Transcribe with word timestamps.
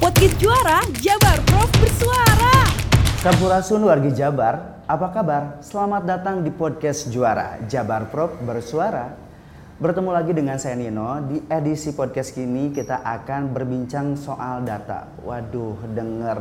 Podcast 0.00 0.40
Juara 0.40 0.80
Jabar 1.04 1.36
Prof 1.44 1.68
bersuara. 1.76 2.64
Sampurasun 3.20 3.84
wargi 3.84 4.16
Jabar, 4.16 4.80
apa 4.88 5.12
kabar? 5.12 5.60
Selamat 5.60 6.08
datang 6.08 6.40
di 6.40 6.48
podcast 6.48 7.12
Juara 7.12 7.60
Jabar 7.68 8.08
Prof 8.08 8.32
bersuara. 8.40 9.12
Bertemu 9.76 10.08
lagi 10.08 10.32
dengan 10.32 10.56
saya 10.56 10.80
Nino. 10.80 11.20
Di 11.28 11.44
edisi 11.52 11.92
podcast 11.92 12.32
kini 12.32 12.72
kita 12.72 13.04
akan 13.04 13.52
berbincang 13.52 14.16
soal 14.16 14.64
data. 14.64 15.04
Waduh, 15.20 15.76
denger 15.92 16.38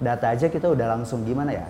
data 0.00 0.26
aja 0.32 0.48
kita 0.48 0.72
udah 0.72 0.96
langsung 0.96 1.28
gimana 1.28 1.52
ya? 1.52 1.68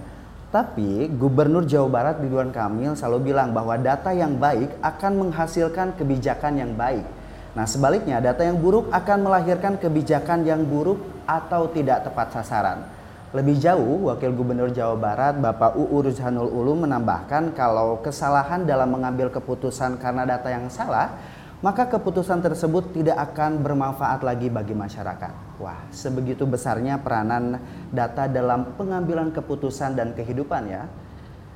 Tapi 0.55 1.11
Gubernur 1.11 1.67
Jawa 1.67 1.91
Barat 1.91 2.23
Ridwan 2.23 2.55
Kamil 2.55 2.95
selalu 2.95 3.35
bilang 3.35 3.51
bahwa 3.51 3.75
data 3.75 4.15
yang 4.15 4.39
baik 4.39 4.79
akan 4.79 5.27
menghasilkan 5.27 5.99
kebijakan 5.99 6.55
yang 6.55 6.79
baik. 6.79 7.03
Nah 7.51 7.67
sebaliknya 7.67 8.23
data 8.23 8.47
yang 8.47 8.63
buruk 8.63 8.95
akan 8.95 9.27
melahirkan 9.27 9.75
kebijakan 9.75 10.47
yang 10.47 10.63
buruk 10.63 11.03
atau 11.27 11.67
tidak 11.75 12.07
tepat 12.07 12.31
sasaran. 12.31 12.87
Lebih 13.31 13.63
jauh, 13.63 14.11
Wakil 14.11 14.35
Gubernur 14.35 14.75
Jawa 14.75 14.99
Barat 14.99 15.39
Bapak 15.39 15.79
UU 15.79 16.11
Ruzhanul 16.11 16.51
Ulum 16.51 16.83
menambahkan 16.83 17.55
kalau 17.55 18.03
kesalahan 18.03 18.67
dalam 18.67 18.91
mengambil 18.91 19.31
keputusan 19.31 20.03
karena 20.03 20.27
data 20.27 20.51
yang 20.51 20.67
salah, 20.67 21.15
maka 21.63 21.87
keputusan 21.87 22.43
tersebut 22.43 22.91
tidak 22.91 23.21
akan 23.31 23.63
bermanfaat 23.63 24.27
lagi 24.27 24.51
bagi 24.51 24.75
masyarakat. 24.75 25.63
Wah, 25.63 25.79
sebegitu 25.95 26.43
besarnya 26.43 26.99
peranan 26.99 27.63
data 27.95 28.27
dalam 28.27 28.75
pengambilan 28.75 29.31
keputusan 29.31 29.95
dan 29.95 30.11
kehidupan 30.11 30.67
ya. 30.67 30.91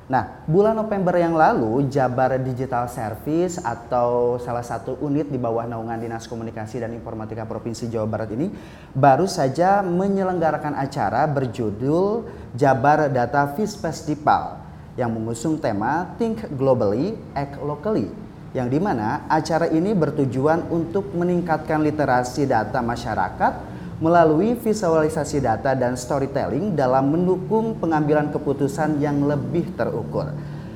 Nah, 0.05 0.45
bulan 0.45 0.77
November 0.77 1.17
yang 1.17 1.33
lalu, 1.33 1.89
Jabar 1.89 2.37
Digital 2.37 2.85
Service 2.85 3.57
atau 3.57 4.37
salah 4.37 4.61
satu 4.61 5.01
unit 5.01 5.33
di 5.33 5.41
bawah 5.41 5.65
naungan 5.65 5.97
Dinas 5.97 6.29
Komunikasi 6.29 6.77
dan 6.77 6.93
Informatika 6.93 7.41
Provinsi 7.41 7.89
Jawa 7.89 8.05
Barat 8.05 8.29
ini 8.37 8.53
baru 8.93 9.25
saja 9.25 9.81
menyelenggarakan 9.81 10.77
acara 10.77 11.25
berjudul 11.25 12.29
Jabar 12.53 13.09
Data 13.09 13.49
Fish 13.57 13.73
Festival 13.81 14.61
yang 14.93 15.09
mengusung 15.09 15.57
tema 15.57 16.13
Think 16.21 16.53
Globally, 16.53 17.17
Act 17.33 17.57
Locally 17.65 18.05
yang 18.53 18.69
di 18.69 18.77
mana 18.77 19.25
acara 19.25 19.67
ini 19.67 19.91
bertujuan 19.91 20.69
untuk 20.69 21.11
meningkatkan 21.17 21.81
literasi 21.81 22.47
data 22.47 22.79
masyarakat 22.79 23.74
melalui 24.03 24.59
visualisasi 24.59 25.39
data 25.39 25.71
dan 25.75 25.95
storytelling 25.95 26.75
dalam 26.75 27.11
mendukung 27.11 27.79
pengambilan 27.79 28.31
keputusan 28.31 28.99
yang 28.99 29.23
lebih 29.23 29.71
terukur. 29.75 30.31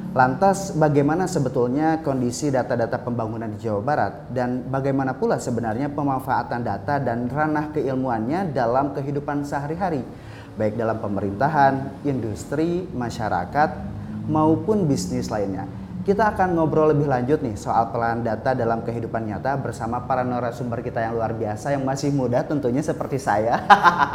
Lantas 0.09 0.73
bagaimana 0.73 1.29
sebetulnya 1.29 2.01
kondisi 2.01 2.49
data-data 2.49 2.97
pembangunan 2.97 3.45
di 3.53 3.61
Jawa 3.61 3.81
Barat 3.85 4.13
dan 4.33 4.65
bagaimana 4.65 5.13
pula 5.13 5.37
sebenarnya 5.37 5.93
pemanfaatan 5.93 6.65
data 6.65 6.97
dan 6.97 7.29
ranah 7.29 7.69
keilmuannya 7.75 8.49
dalam 8.49 8.97
kehidupan 8.97 9.45
sehari-hari 9.45 10.01
baik 10.59 10.75
dalam 10.75 10.99
pemerintahan, 10.99 12.03
industri, 12.03 12.83
masyarakat 12.91 13.79
maupun 14.27 14.83
bisnis 14.91 15.31
lainnya. 15.31 15.63
Kita 15.99 16.31
akan 16.31 16.55
ngobrol 16.55 16.95
lebih 16.95 17.11
lanjut 17.11 17.43
nih 17.43 17.59
soal 17.59 17.91
peran 17.91 18.23
data 18.23 18.55
dalam 18.55 18.79
kehidupan 18.87 19.19
nyata 19.19 19.59
bersama 19.59 19.99
para 19.99 20.23
narasumber 20.23 20.79
kita 20.79 21.03
yang 21.03 21.19
luar 21.19 21.35
biasa 21.35 21.75
yang 21.75 21.83
masih 21.83 22.15
muda 22.15 22.39
tentunya 22.47 22.79
seperti 22.79 23.19
saya. 23.19 23.67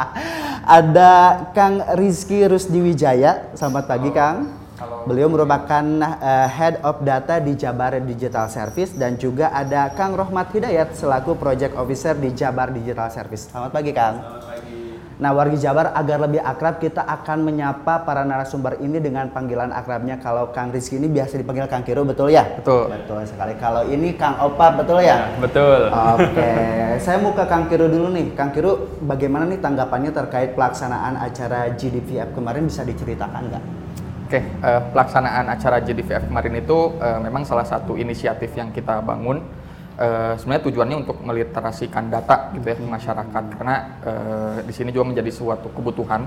Ada 0.81 1.45
Kang 1.53 1.85
Rizky 2.01 2.49
Rusdiwijaya. 2.49 3.53
Selamat 3.53 3.85
pagi 3.85 4.09
Kang. 4.17 4.49
Halo. 4.81 5.05
Beliau 5.05 5.29
merupakan 5.29 5.85
uh, 6.01 6.49
Head 6.49 6.81
of 6.81 7.05
Data 7.05 7.37
di 7.37 7.53
Jabar 7.53 8.01
Digital 8.01 8.49
Service 8.49 8.97
dan 8.97 9.21
juga 9.21 9.53
ada 9.55 9.87
Kang 9.93 10.19
Rohmat 10.19 10.51
Hidayat 10.51 10.99
selaku 10.99 11.39
Project 11.39 11.79
Officer 11.79 12.17
di 12.17 12.33
Jabar 12.33 12.73
Digital 12.73 13.13
Service. 13.13 13.53
Selamat 13.53 13.71
pagi 13.71 13.93
Kang. 13.93 14.19
Selamat 14.19 14.43
pagi. 14.43 14.54
Nah, 15.15 15.31
wargi 15.31 15.63
Jabar 15.63 15.95
agar 15.95 16.27
lebih 16.27 16.43
akrab 16.43 16.83
kita 16.83 17.07
akan 17.07 17.47
menyapa 17.47 18.03
para 18.03 18.27
narasumber 18.27 18.83
ini 18.83 18.99
dengan 18.99 19.31
panggilan 19.31 19.71
akrabnya. 19.71 20.19
Kalau 20.19 20.51
Kang 20.51 20.75
Rizky 20.75 20.99
ini 20.99 21.07
biasa 21.07 21.39
dipanggil 21.39 21.71
Kang 21.71 21.87
Kiro, 21.87 22.03
betul 22.03 22.35
ya? 22.35 22.43
Betul. 22.59 22.91
Betul 22.91 23.23
sekali. 23.23 23.55
Kalau 23.55 23.87
ini 23.87 24.19
Kang 24.19 24.43
Opa, 24.43 24.75
betul 24.75 25.07
ya? 25.07 25.31
Betul. 25.39 25.87
Oke, 26.19 26.51
saya 26.99 27.23
mau 27.23 27.31
ke 27.31 27.47
Kang 27.47 27.71
Kiro 27.71 27.87
dulu 27.87 28.11
nih. 28.11 28.35
Kang 28.35 28.51
Kiro, 28.51 28.99
bagaimana 29.07 29.47
nih 29.47 29.63
tanggapannya 29.63 30.11
terkait 30.11 30.59
pelaksanaan 30.59 31.15
acara 31.15 31.71
GDVF 31.79 32.35
kemarin 32.35 32.67
bisa 32.67 32.83
diceritakan 32.83 33.55
nggak? 33.55 33.65
Oke, 34.27 34.41
eh, 34.43 34.81
pelaksanaan 34.91 35.47
acara 35.47 35.79
JDVF 35.79 36.27
kemarin 36.27 36.59
itu 36.59 36.99
eh, 36.99 37.19
memang 37.23 37.47
salah 37.47 37.63
satu 37.63 37.95
inisiatif 37.95 38.51
yang 38.59 38.75
kita 38.75 38.99
bangun. 38.99 39.47
Eh, 39.95 40.35
sebenarnya 40.43 40.67
tujuannya 40.67 40.97
untuk 41.07 41.23
meliterasikan 41.23 42.11
data 42.11 42.51
gitu 42.51 42.67
ya 42.67 42.75
masyarakat 42.83 43.45
karena 43.55 43.77
eh, 44.03 44.57
di 44.67 44.75
sini 44.75 44.91
juga 44.91 45.15
menjadi 45.15 45.31
suatu 45.31 45.71
kebutuhan 45.71 46.27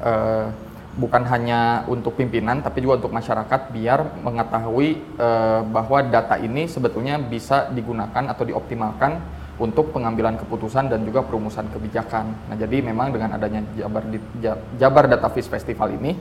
eh, 0.00 0.48
bukan 0.96 1.22
hanya 1.28 1.84
untuk 1.84 2.16
pimpinan 2.16 2.64
tapi 2.64 2.80
juga 2.80 3.04
untuk 3.04 3.12
masyarakat 3.12 3.76
biar 3.76 4.22
mengetahui 4.22 5.18
bahwa 5.74 6.06
data 6.06 6.38
ini 6.38 6.70
sebetulnya 6.70 7.18
bisa 7.18 7.66
digunakan 7.74 8.30
atau 8.30 8.46
dioptimalkan 8.46 9.18
untuk 9.58 9.90
pengambilan 9.90 10.38
keputusan 10.38 10.86
dan 10.94 11.02
juga 11.02 11.26
perumusan 11.26 11.66
kebijakan. 11.74 12.46
Nah, 12.46 12.54
jadi 12.54 12.78
memang 12.78 13.10
dengan 13.10 13.34
adanya 13.34 13.66
Jabar 13.74 14.06
Jabar 14.78 15.04
Data 15.10 15.26
Fish 15.34 15.50
Festival 15.50 15.98
ini 15.98 16.14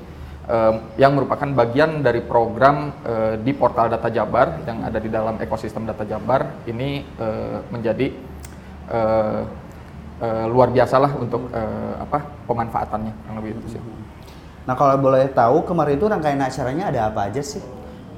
yang 0.99 1.15
merupakan 1.15 1.47
bagian 1.55 2.03
dari 2.03 2.19
program 2.19 2.91
eh, 3.07 3.35
di 3.39 3.55
portal 3.55 3.87
Data 3.87 4.11
Jabar 4.11 4.59
yang 4.67 4.83
ada 4.83 4.99
di 4.99 5.07
dalam 5.07 5.39
ekosistem 5.39 5.87
Data 5.87 6.03
Jabar 6.03 6.67
ini 6.67 6.99
eh, 6.99 7.59
menjadi 7.71 8.07
eh, 8.91 9.43
luar 10.23 10.71
biasa 10.71 11.03
lah 11.03 11.11
untuk 11.19 11.51
apa 11.99 12.47
pemanfaatannya 12.47 13.27
yang 13.27 13.35
lebih 13.43 13.59
itu 13.59 13.75
sih. 13.75 13.81
Nah, 14.63 14.71
kalau 14.79 14.95
boleh 14.95 15.27
tahu 15.35 15.67
kemarin 15.67 15.99
itu 15.99 16.07
rangkaian 16.07 16.39
acaranya 16.39 16.87
ada 16.87 17.11
apa 17.11 17.27
aja 17.27 17.43
sih? 17.43 17.59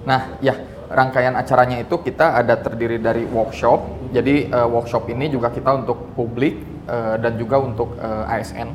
Nah, 0.06 0.38
ya 0.38 0.54
rangkaian 0.86 1.34
acaranya 1.34 1.82
itu 1.82 1.98
kita 1.98 2.38
ada 2.38 2.62
terdiri 2.62 3.02
dari 3.02 3.26
workshop. 3.26 4.14
Jadi 4.14 4.54
eh, 4.54 4.68
workshop 4.70 5.10
ini 5.10 5.34
juga 5.34 5.50
kita 5.50 5.82
untuk 5.82 6.14
publik 6.14 6.62
eh, 6.88 7.16
dan 7.20 7.34
juga 7.38 7.58
untuk 7.60 7.98
eh, 7.98 8.34
ASN. 8.34 8.70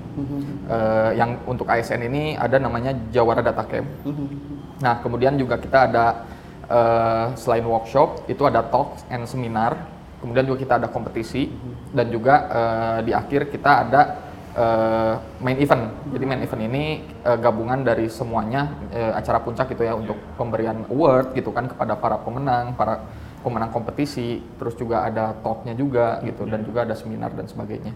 Eh, 0.71 1.11
yang 1.19 1.31
untuk 1.47 1.67
ASN 1.67 2.07
ini 2.07 2.35
ada 2.37 2.59
namanya 2.59 2.95
Jawara 3.11 3.43
Data 3.43 3.65
Camp. 3.67 3.87
Nah, 4.81 4.95
kemudian 5.03 5.37
juga 5.37 5.59
kita 5.59 5.91
ada 5.91 6.05
eh, 6.71 7.27
selain 7.37 7.65
workshop 7.67 8.27
itu 8.31 8.43
ada 8.47 8.63
talks 8.67 9.03
and 9.11 9.27
seminar. 9.27 9.77
Kemudian 10.21 10.45
juga 10.45 10.59
kita 10.61 10.75
ada 10.77 10.89
kompetisi 10.93 11.49
dan 11.97 12.13
juga 12.13 12.35
eh, 12.53 12.99
di 13.09 13.13
akhir 13.17 13.49
kita 13.49 13.71
ada 13.89 14.01
eh, 14.53 15.15
main 15.41 15.57
event. 15.57 15.85
Jadi 16.13 16.25
main 16.29 16.43
event 16.45 16.63
ini 16.69 16.85
eh, 17.25 17.39
gabungan 17.41 17.81
dari 17.81 18.07
semuanya 18.13 18.69
eh, 18.93 19.13
acara 19.17 19.41
puncak 19.41 19.73
gitu 19.73 19.83
ya 19.85 19.97
untuk 19.97 20.21
pemberian 20.37 20.85
award 20.93 21.33
gitu 21.33 21.51
kan 21.57 21.73
kepada 21.73 21.97
para 21.97 22.21
pemenang, 22.21 22.77
para 22.77 23.01
pemenang 23.41 23.73
kompetisi. 23.75 24.41
Terus 24.57 24.77
juga 24.77 25.05
ada 25.05 25.37
talknya 25.41 25.73
juga 25.77 26.21
gitu 26.25 26.47
dan 26.47 26.65
juga 26.65 26.85
ada 26.89 26.95
seminar 26.95 27.33
dan 27.35 27.49
sebagainya. 27.49 27.93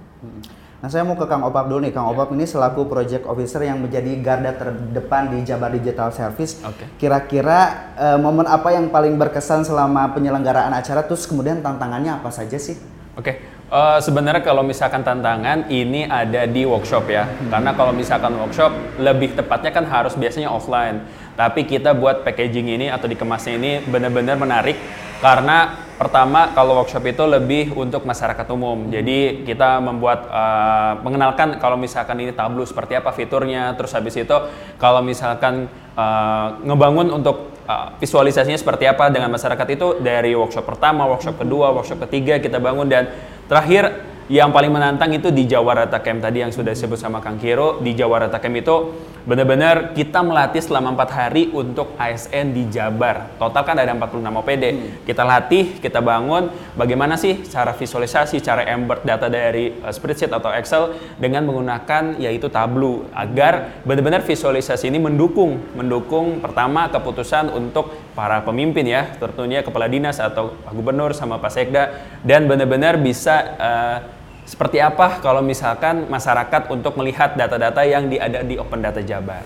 Nah, 0.84 0.92
saya 0.92 1.00
mau 1.00 1.16
ke 1.16 1.24
Kang 1.24 1.40
Opap 1.40 1.64
dulu 1.64 1.80
nih. 1.80 1.96
Kang 1.96 2.12
Opap 2.12 2.36
ini 2.36 2.44
selaku 2.44 2.84
project 2.84 3.24
officer 3.24 3.64
yang 3.64 3.80
menjadi 3.80 4.20
garda 4.20 4.52
terdepan 4.52 5.32
di 5.32 5.40
Jabar 5.40 5.72
Digital 5.72 6.12
Service. 6.12 6.60
Oke. 6.60 6.84
Kira-kira 7.00 7.88
eh, 7.96 8.18
momen 8.20 8.44
apa 8.44 8.68
yang 8.68 8.92
paling 8.92 9.16
berkesan 9.16 9.64
selama 9.64 10.12
penyelenggaraan 10.12 10.76
acara 10.76 11.00
terus 11.08 11.24
kemudian 11.24 11.64
tantangannya 11.64 12.20
apa 12.20 12.28
saja 12.28 12.60
sih? 12.60 12.76
Oke, 13.16 13.40
eh, 13.72 13.98
sebenarnya 14.04 14.44
kalau 14.44 14.60
misalkan 14.60 15.00
tantangan 15.00 15.72
ini 15.72 16.04
ada 16.04 16.44
di 16.44 16.68
workshop 16.68 17.08
ya, 17.08 17.32
karena 17.48 17.72
kalau 17.72 17.96
misalkan 17.96 18.36
workshop 18.36 19.00
lebih 19.00 19.32
tepatnya 19.40 19.72
kan 19.72 19.88
harus 19.88 20.12
biasanya 20.20 20.52
offline. 20.52 21.00
Tapi 21.32 21.64
kita 21.64 21.96
buat 21.96 22.28
packaging 22.28 22.76
ini 22.76 22.86
atau 22.92 23.08
dikemasnya 23.08 23.54
ini 23.56 23.70
benar-benar 23.88 24.36
menarik 24.36 24.76
karena 25.24 25.88
pertama 25.96 26.52
kalau 26.52 26.84
workshop 26.84 27.00
itu 27.08 27.24
lebih 27.24 27.72
untuk 27.72 28.04
masyarakat 28.04 28.44
umum. 28.52 28.92
Jadi 28.92 29.48
kita 29.48 29.80
membuat 29.80 30.28
eh, 30.28 30.92
mengenalkan 31.00 31.56
kalau 31.56 31.80
misalkan 31.80 32.20
ini 32.20 32.36
tableau 32.36 32.68
seperti 32.68 32.92
apa 33.00 33.08
fiturnya, 33.16 33.72
terus 33.72 33.96
habis 33.96 34.12
itu 34.20 34.36
kalau 34.76 35.00
misalkan 35.00 35.64
eh, 35.96 36.48
ngebangun 36.68 37.08
untuk 37.08 37.56
uh, 37.64 37.96
visualisasinya 37.96 38.60
seperti 38.60 38.84
apa 38.84 39.08
dengan 39.08 39.32
masyarakat 39.32 39.66
itu 39.72 39.86
dari 40.04 40.36
workshop 40.36 40.68
pertama, 40.68 41.08
workshop 41.08 41.40
kedua, 41.40 41.72
workshop 41.72 42.04
ketiga 42.08 42.36
kita 42.36 42.60
bangun 42.60 42.84
dan 42.88 43.08
terakhir 43.48 44.13
yang 44.32 44.56
paling 44.56 44.72
menantang 44.72 45.12
itu 45.12 45.28
di 45.28 45.44
Jawarata 45.44 46.00
Camp 46.00 46.24
tadi 46.24 46.40
yang 46.40 46.48
sudah 46.48 46.72
disebut 46.72 46.96
sama 46.96 47.20
Kang 47.20 47.36
Kiro. 47.36 47.84
Di 47.84 47.92
Jawarata 47.92 48.40
Camp 48.40 48.56
itu 48.56 48.76
benar-benar 49.24 49.92
kita 49.92 50.20
melatih 50.20 50.64
selama 50.64 50.96
empat 50.96 51.10
hari 51.12 51.52
untuk 51.52 51.92
ASN 52.00 52.56
di 52.56 52.68
Jabar. 52.72 53.36
Total 53.36 53.62
kan 53.64 53.76
ada 53.76 53.92
46 53.92 54.24
OPD 54.24 54.64
kita 55.04 55.28
latih 55.28 55.76
kita 55.76 56.00
bangun. 56.00 56.48
Bagaimana 56.72 57.20
sih 57.20 57.44
cara 57.44 57.76
visualisasi 57.76 58.40
cara 58.40 58.64
embed 58.64 59.04
data 59.04 59.28
dari 59.28 59.76
uh, 59.84 59.92
spreadsheet 59.92 60.32
atau 60.32 60.48
Excel 60.56 60.96
dengan 61.20 61.44
menggunakan 61.44 62.16
yaitu 62.16 62.48
Tableau 62.48 63.04
agar 63.12 63.84
benar-benar 63.84 64.24
visualisasi 64.24 64.88
ini 64.88 65.04
mendukung 65.04 65.60
mendukung 65.76 66.40
pertama 66.40 66.88
keputusan 66.88 67.52
untuk 67.52 67.92
para 68.14 68.40
pemimpin 68.46 68.86
ya 68.86 69.18
tentunya 69.18 69.60
kepala 69.66 69.90
dinas 69.90 70.22
atau 70.22 70.54
Pak 70.62 70.72
Gubernur 70.72 71.10
sama 71.12 71.42
Pak 71.42 71.50
Sekda 71.50 71.84
dan 72.22 72.46
benar-benar 72.46 72.96
bisa 73.02 73.34
uh, 73.58 73.98
seperti 74.44 74.76
apa 74.78 75.24
kalau 75.24 75.40
misalkan 75.40 76.04
masyarakat 76.06 76.68
untuk 76.68 76.94
melihat 77.00 77.32
data-data 77.32 77.80
yang 77.82 78.12
ada 78.20 78.44
di 78.44 78.60
Open 78.60 78.84
Data 78.84 79.00
Jabar. 79.00 79.40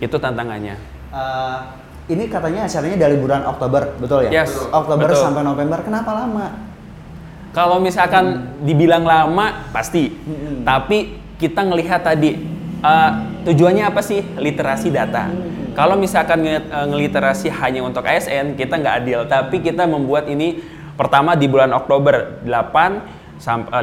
Itu 0.00 0.16
tantangannya. 0.16 0.76
Eh, 1.12 1.58
ini 2.08 2.24
katanya 2.32 2.64
acaranya 2.64 2.96
dari 2.96 3.16
bulan 3.20 3.44
Oktober, 3.44 3.92
betul 4.00 4.24
ya? 4.28 4.42
Yes, 4.42 4.56
Oktober 4.72 5.12
betul. 5.12 5.20
sampai 5.20 5.44
November. 5.44 5.84
Kenapa 5.84 6.16
lama? 6.16 6.46
Kalau 7.52 7.76
misalkan 7.80 8.56
dibilang 8.64 9.04
lama 9.04 9.68
pasti, 9.72 10.16
tapi 10.64 11.20
kita 11.36 11.68
ngelihat 11.68 12.00
tadi 12.00 12.40
eh, 12.80 13.10
tujuannya 13.44 13.84
apa 13.84 14.00
sih 14.00 14.24
literasi 14.40 14.88
data. 14.88 15.28
Kalau 15.78 15.94
misalkan 15.94 16.42
eh, 16.42 16.58
ngeliterasi 16.58 17.54
hanya 17.54 17.86
untuk 17.86 18.02
ASN 18.02 18.58
kita 18.58 18.82
nggak 18.82 18.96
adil, 19.06 19.20
tapi 19.30 19.62
kita 19.62 19.86
membuat 19.86 20.26
ini 20.26 20.58
pertama 20.98 21.38
di 21.38 21.46
bulan 21.46 21.70
Oktober 21.70 22.42
8 22.42 22.50
sam- 22.50 22.98
eh, 22.98 23.17
15 23.38 23.78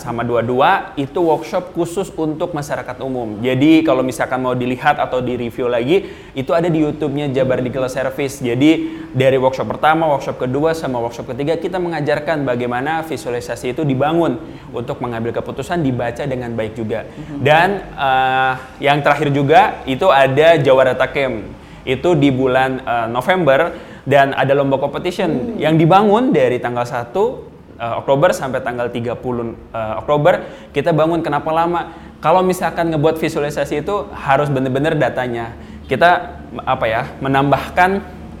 sama 0.00 0.24
22 0.24 0.96
itu 0.96 1.20
workshop 1.20 1.76
khusus 1.76 2.08
untuk 2.16 2.56
masyarakat 2.56 2.96
umum. 3.04 3.36
Jadi 3.44 3.84
kalau 3.84 4.00
misalkan 4.00 4.40
mau 4.40 4.56
dilihat 4.56 4.96
atau 4.96 5.20
di 5.20 5.36
review 5.36 5.68
lagi 5.68 6.08
itu 6.32 6.50
ada 6.56 6.72
di 6.72 6.80
YouTube-nya 6.80 7.28
Jabar 7.28 7.60
Digital 7.60 7.92
Service. 7.92 8.40
Jadi 8.40 9.04
dari 9.12 9.36
workshop 9.36 9.68
pertama, 9.76 10.08
workshop 10.08 10.40
kedua 10.40 10.72
sama 10.72 10.96
workshop 11.04 11.36
ketiga 11.36 11.60
kita 11.60 11.76
mengajarkan 11.76 12.48
bagaimana 12.48 13.04
visualisasi 13.04 13.76
itu 13.76 13.84
dibangun 13.84 14.40
untuk 14.72 15.04
mengambil 15.04 15.36
keputusan 15.36 15.84
dibaca 15.84 16.24
dengan 16.24 16.56
baik 16.56 16.72
juga. 16.72 17.04
Dan 17.44 17.84
eh, 17.92 18.52
yang 18.80 19.04
terakhir 19.04 19.28
juga 19.36 19.84
itu 19.84 20.08
ada 20.08 20.56
Jawa 20.56 20.96
Data 20.96 21.06
Camp. 21.12 21.44
Itu 21.84 22.16
di 22.16 22.32
bulan 22.32 22.80
eh, 22.80 23.06
November 23.12 23.76
dan 24.08 24.32
ada 24.32 24.56
lomba 24.56 24.80
competition 24.80 25.60
yang 25.60 25.76
dibangun 25.76 26.32
dari 26.32 26.56
tanggal 26.56 26.88
1 26.88 27.47
eh, 27.78 27.94
Oktober 27.98 28.34
sampai 28.34 28.60
tanggal 28.60 28.90
30 28.90 29.14
eh, 29.14 29.94
Oktober 30.02 30.34
kita 30.74 30.90
bangun 30.92 31.22
kenapa 31.22 31.48
lama? 31.54 31.94
Kalau 32.18 32.42
misalkan 32.42 32.90
ngebuat 32.90 33.22
visualisasi 33.22 33.86
itu 33.86 34.10
harus 34.10 34.50
bener-bener 34.50 34.98
datanya. 34.98 35.54
Kita 35.86 36.36
apa 36.66 36.84
ya 36.84 37.02
menambahkan 37.22 37.90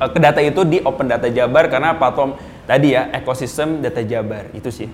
eh, 0.02 0.08
ke 0.10 0.18
data 0.18 0.42
itu 0.42 0.66
di 0.66 0.82
Open 0.82 1.06
Data 1.06 1.30
Jabar 1.30 1.70
karena 1.70 1.94
platform 1.94 2.34
tadi 2.66 2.92
ya 2.92 3.08
ekosistem 3.14 3.80
data 3.80 4.02
Jabar. 4.02 4.50
Itu 4.52 4.68
sih. 4.74 4.90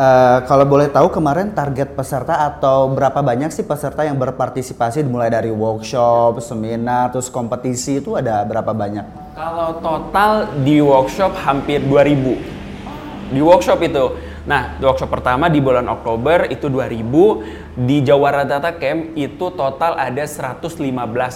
Eh, 0.00 0.38
kalau 0.48 0.64
boleh 0.64 0.88
tahu 0.88 1.12
kemarin 1.12 1.52
target 1.52 1.92
peserta 1.92 2.48
atau 2.48 2.88
berapa 2.88 3.20
banyak 3.20 3.52
sih 3.52 3.68
peserta 3.68 4.00
yang 4.00 4.16
berpartisipasi? 4.16 5.04
Mulai 5.04 5.28
dari 5.28 5.52
workshop, 5.52 6.40
seminar, 6.40 7.12
terus 7.12 7.28
kompetisi 7.28 8.00
itu 8.00 8.16
ada 8.16 8.40
berapa 8.48 8.72
banyak? 8.72 9.36
Kalau 9.36 9.76
total 9.84 10.56
di 10.64 10.80
workshop 10.80 11.36
hampir 11.44 11.84
2000. 11.84 12.59
Di 13.30 13.38
workshop 13.38 13.78
itu. 13.86 14.04
Nah, 14.44 14.74
workshop 14.82 15.06
pertama 15.06 15.46
di 15.46 15.62
bulan 15.62 15.86
Oktober 15.86 16.50
itu 16.50 16.66
2000, 16.66 17.78
di 17.78 18.02
Jawara 18.02 18.42
Data 18.42 18.74
Camp 18.74 19.14
itu 19.14 19.46
total 19.54 19.94
ada 19.94 20.26
115 20.26 20.74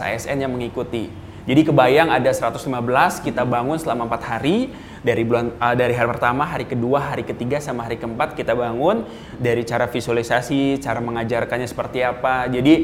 ASN 0.02 0.42
yang 0.42 0.50
mengikuti. 0.50 1.24
Jadi 1.44 1.60
kebayang 1.60 2.08
ada 2.08 2.32
115 2.32 3.20
kita 3.20 3.44
bangun 3.44 3.76
selama 3.76 4.08
empat 4.08 4.22
hari 4.24 4.72
dari 5.04 5.28
bulan 5.28 5.52
eh, 5.52 5.76
dari 5.76 5.92
hari 5.92 6.08
pertama, 6.08 6.48
hari 6.48 6.64
kedua, 6.64 7.12
hari 7.12 7.22
ketiga 7.28 7.60
sama 7.60 7.84
hari 7.84 8.00
keempat 8.00 8.32
kita 8.32 8.56
bangun 8.56 9.04
dari 9.36 9.60
cara 9.68 9.84
visualisasi, 9.84 10.80
cara 10.80 11.04
mengajarkannya 11.04 11.68
seperti 11.68 12.00
apa. 12.00 12.48
Jadi 12.48 12.74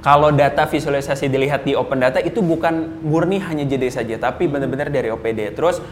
kalau 0.00 0.32
data 0.32 0.64
visualisasi 0.64 1.28
dilihat 1.28 1.68
di 1.68 1.76
open 1.76 2.00
data 2.00 2.16
itu 2.24 2.40
bukan 2.40 3.04
murni 3.04 3.36
hanya 3.36 3.68
JD 3.68 3.84
saja, 3.92 4.16
tapi 4.16 4.48
benar-benar 4.48 4.88
dari 4.88 5.12
OPD. 5.12 5.52
Terus 5.52 5.84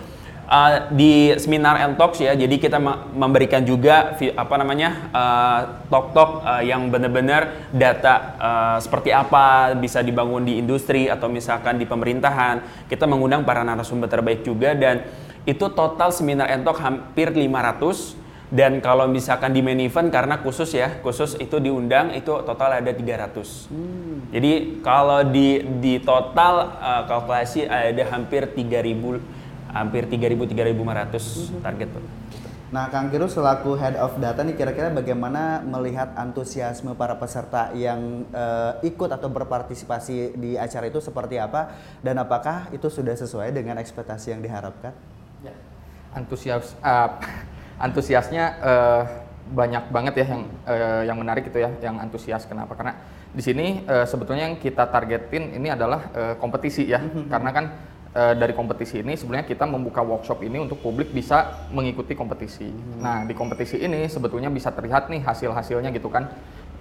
uh, 0.48 0.88
di 0.92 1.32
seminar 1.36 1.80
and 1.80 1.96
talks 1.96 2.20
ya, 2.20 2.32
jadi 2.36 2.56
kita 2.56 2.78
me- 2.80 3.00
memberikan 3.12 3.64
juga 3.64 4.16
apa 4.16 4.54
namanya 4.60 4.90
uh, 5.12 5.60
talk-talk 5.88 6.44
uh, 6.44 6.62
yang 6.64 6.88
benar-benar 6.88 7.70
data 7.72 8.14
uh, 8.36 8.78
seperti 8.80 9.10
apa 9.10 9.76
bisa 9.76 10.00
dibangun 10.00 10.44
di 10.44 10.60
industri 10.60 11.08
atau 11.08 11.28
misalkan 11.28 11.80
di 11.80 11.86
pemerintahan. 11.88 12.86
Kita 12.88 13.08
mengundang 13.08 13.42
para 13.42 13.64
narasumber 13.64 14.08
terbaik 14.08 14.44
juga 14.44 14.72
dan 14.72 15.04
itu 15.44 15.68
total 15.72 16.08
seminar 16.08 16.48
and 16.48 16.64
talk 16.64 16.80
hampir 16.80 17.28
500 17.28 18.24
dan 18.54 18.78
kalau 18.78 19.10
misalkan 19.10 19.50
di 19.50 19.64
main 19.64 19.80
event 19.82 20.14
karena 20.14 20.38
khusus 20.38 20.70
ya, 20.76 21.02
khusus 21.02 21.34
itu 21.42 21.58
diundang 21.58 22.14
itu 22.14 22.30
total 22.44 22.78
ada 22.78 22.92
300. 22.92 23.72
Jadi 24.30 24.78
kalau 24.84 25.26
di 25.26 25.58
di 25.82 25.98
total 25.98 26.76
uh, 26.78 27.02
kalkulasi 27.08 27.66
ada 27.66 28.04
hampir 28.14 28.46
3000 28.46 29.43
hampir 29.74 30.06
3000 30.06 30.46
3500 30.46 31.60
target 31.60 31.88
tuh. 31.90 32.04
Nah, 32.74 32.90
Kang 32.90 33.06
Kiru 33.06 33.30
selaku 33.30 33.78
head 33.78 33.94
of 33.94 34.18
data 34.18 34.42
nih 34.42 34.58
kira-kira 34.58 34.90
bagaimana 34.90 35.62
melihat 35.62 36.10
antusiasme 36.18 36.98
para 36.98 37.14
peserta 37.14 37.70
yang 37.76 38.26
eh, 38.34 38.90
ikut 38.90 39.10
atau 39.14 39.30
berpartisipasi 39.30 40.34
di 40.34 40.58
acara 40.58 40.90
itu 40.90 40.98
seperti 40.98 41.38
apa? 41.38 41.70
Dan 42.02 42.18
apakah 42.18 42.72
itu 42.74 42.90
sudah 42.90 43.14
sesuai 43.14 43.54
dengan 43.54 43.78
ekspektasi 43.78 44.34
yang 44.34 44.42
diharapkan? 44.42 44.90
antusias 46.14 46.78
ah, 46.80 47.18
antusiasnya 47.84 48.44
eh, 48.62 49.02
banyak 49.44 49.92
banget 49.92 50.14
ya 50.24 50.26
yang 50.30 50.42
eh, 50.64 51.02
yang 51.10 51.18
menarik 51.20 51.50
itu 51.50 51.58
ya 51.60 51.70
yang 51.82 52.00
antusias. 52.00 52.48
Kenapa? 52.48 52.72
Karena 52.78 52.96
di 53.34 53.42
sini 53.42 53.84
eh, 53.84 54.06
sebetulnya 54.08 54.48
yang 54.48 54.56
kita 54.56 54.88
targetin 54.88 55.52
ini 55.52 55.68
adalah 55.68 56.08
eh, 56.14 56.34
kompetisi 56.40 56.88
ya. 56.88 57.02
Karena 57.28 57.50
kan 57.52 57.64
eh, 58.14 58.34
dari 58.38 58.54
kompetisi 58.54 59.02
ini 59.02 59.18
sebenarnya 59.18 59.44
kita 59.44 59.66
membuka 59.66 60.00
workshop 60.00 60.46
ini 60.46 60.62
untuk 60.62 60.78
publik 60.80 61.10
bisa 61.10 61.66
mengikuti 61.74 62.14
kompetisi. 62.14 62.70
Nah 63.02 63.26
di 63.26 63.34
kompetisi 63.34 63.82
ini 63.82 64.06
sebetulnya 64.06 64.48
bisa 64.48 64.70
terlihat 64.70 65.10
nih 65.10 65.20
hasil 65.26 65.50
hasilnya 65.50 65.90
gitu 65.90 66.08
kan. 66.08 66.30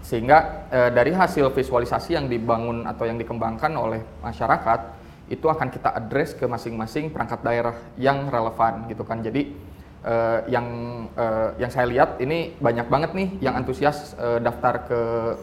Sehingga 0.06 0.69
eh, 0.69 0.89
dari 0.94 1.12
hasil 1.12 1.50
visualisasi 1.51 2.13
yang 2.15 2.30
dibangun 2.30 2.85
atau 2.85 3.09
yang 3.09 3.18
dikembangkan 3.18 3.74
oleh 3.74 4.01
masyarakat 4.21 5.03
itu 5.31 5.47
akan 5.47 5.71
kita 5.71 5.89
address 5.95 6.35
ke 6.35 6.45
masing-masing 6.45 7.09
perangkat 7.09 7.39
daerah 7.41 7.75
yang 7.97 8.27
relevan 8.27 8.85
gitu 8.91 9.07
kan. 9.07 9.24
Jadi 9.24 9.56
eh, 10.03 10.39
yang 10.51 10.68
eh, 11.15 11.50
yang 11.63 11.71
saya 11.71 11.88
lihat 11.88 12.19
ini 12.19 12.53
banyak 12.59 12.88
banget 12.91 13.12
nih 13.15 13.27
yang 13.39 13.56
antusias 13.56 14.13
eh, 14.19 14.39
daftar 14.44 14.83
ke 14.85 15.00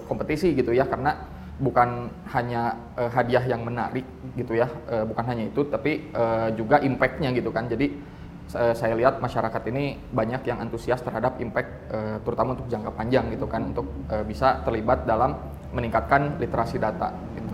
kompetisi 0.07 0.53
gitu 0.53 0.71
ya. 0.77 0.85
Karena 0.85 1.40
bukan 1.61 2.09
hanya 2.33 2.75
eh, 2.97 3.11
hadiah 3.13 3.45
yang 3.45 3.63
menarik 3.63 4.03
gitu 4.35 4.57
ya, 4.57 4.67
eh, 4.89 5.05
bukan 5.05 5.25
hanya 5.29 5.45
itu 5.47 5.61
tapi 5.69 6.09
eh, 6.11 6.49
juga 6.57 6.81
impactnya 6.81 7.31
gitu 7.37 7.53
kan. 7.53 7.69
Jadi 7.69 7.93
sa- 8.49 8.73
saya 8.73 8.97
lihat 8.97 9.21
masyarakat 9.21 9.63
ini 9.71 10.01
banyak 10.11 10.43
yang 10.49 10.59
antusias 10.59 11.05
terhadap 11.05 11.37
impact 11.39 11.71
eh, 11.93 12.17
terutama 12.25 12.57
untuk 12.57 12.67
jangka 12.67 12.91
panjang 12.97 13.29
gitu 13.31 13.45
kan 13.45 13.71
untuk 13.71 13.87
eh, 14.09 14.25
bisa 14.25 14.65
terlibat 14.65 15.05
dalam 15.05 15.37
meningkatkan 15.71 16.41
literasi 16.41 16.81
data 16.81 17.13
gitu. 17.37 17.53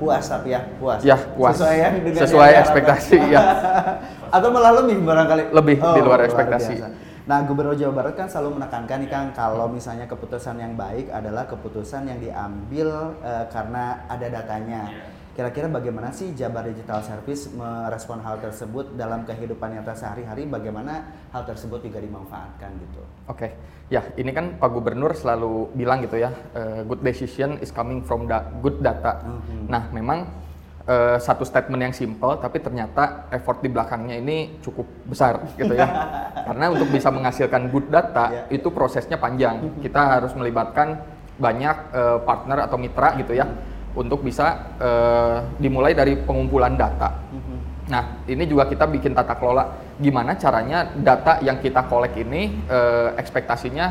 Puas 0.00 0.24
tapi 0.24 0.56
ya, 0.56 0.64
puas. 0.80 1.00
Ya, 1.04 1.16
puas. 1.36 1.60
Sesuai 1.60 1.76
ya 1.76 1.88
dengan 1.92 2.20
Sesuai 2.24 2.50
ekspektasi, 2.64 3.18
ya. 3.28 3.42
Atau 4.40 4.48
malah 4.48 4.80
lebih 4.80 5.04
barangkali. 5.04 5.52
Lebih, 5.52 5.76
di 5.76 6.00
luar 6.00 6.04
luar 6.06 6.20
ekspektasi. 6.24 6.74
biasa. 6.80 7.09
Nah, 7.30 7.46
Gubernur 7.46 7.78
Jawa 7.78 7.94
Barat 7.94 8.18
kan 8.18 8.26
selalu 8.26 8.58
menekankan 8.58 9.06
nih 9.06 9.06
Kang 9.06 9.30
kalau 9.30 9.70
misalnya 9.70 10.02
keputusan 10.10 10.58
yang 10.58 10.74
baik 10.74 11.14
adalah 11.14 11.46
keputusan 11.46 12.10
yang 12.10 12.18
diambil 12.18 13.14
eh, 13.22 13.46
karena 13.54 14.02
ada 14.10 14.26
datanya. 14.26 14.90
Kira-kira 15.30 15.70
bagaimana 15.70 16.10
sih 16.10 16.34
Jabar 16.34 16.66
Digital 16.66 17.06
Service 17.06 17.54
merespon 17.54 18.18
hal 18.26 18.42
tersebut 18.42 18.98
dalam 18.98 19.22
kehidupan 19.22 19.78
nyata 19.78 19.94
sehari-hari? 19.94 20.50
Bagaimana 20.50 21.06
hal 21.30 21.46
tersebut 21.46 21.86
juga 21.86 22.02
dimanfaatkan 22.02 22.74
gitu? 22.82 22.98
Oke, 23.30 23.54
ya 23.86 24.02
ini 24.18 24.34
kan 24.34 24.58
Pak 24.58 24.66
Gubernur 24.74 25.14
selalu 25.14 25.70
bilang 25.78 26.02
gitu 26.02 26.18
ya, 26.18 26.34
eh, 26.34 26.82
good 26.82 26.98
decision 27.06 27.62
is 27.62 27.70
coming 27.70 28.02
from 28.02 28.26
da- 28.26 28.50
good 28.58 28.82
data. 28.82 29.22
Nah, 29.70 29.86
memang 29.94 30.26
eh, 30.90 31.16
satu 31.22 31.46
statement 31.46 31.78
yang 31.78 31.94
simple, 31.94 32.34
tapi 32.42 32.58
ternyata 32.58 33.30
effort 33.30 33.62
di 33.62 33.70
belakangnya 33.70 34.18
ini 34.18 34.58
cukup 34.58 34.86
besar 35.06 35.38
gitu 35.54 35.70
ya. 35.70 35.86
Karena 36.50 36.74
untuk 36.74 36.90
bisa 36.90 37.14
menghasilkan 37.14 37.70
good 37.70 37.86
data 37.86 38.26
Ya. 38.30 38.42
itu 38.50 38.68
prosesnya 38.74 39.14
panjang. 39.16 39.78
Kita 39.78 40.18
harus 40.18 40.34
melibatkan 40.34 40.98
banyak 41.38 41.76
eh, 41.94 42.18
partner 42.26 42.66
atau 42.66 42.76
mitra 42.76 43.14
gitu 43.16 43.32
ya, 43.32 43.46
untuk 43.94 44.26
bisa 44.26 44.74
eh, 44.82 45.38
dimulai 45.62 45.94
dari 45.94 46.18
pengumpulan 46.18 46.74
data. 46.74 47.14
Nah, 47.90 48.22
ini 48.30 48.46
juga 48.46 48.70
kita 48.70 48.86
bikin 48.86 49.18
tata 49.18 49.34
kelola 49.34 49.66
gimana 49.98 50.38
caranya 50.38 50.86
data 50.94 51.42
yang 51.42 51.58
kita 51.58 51.90
kolek 51.90 52.14
ini 52.22 52.62
eh, 52.70 53.08
ekspektasinya 53.18 53.86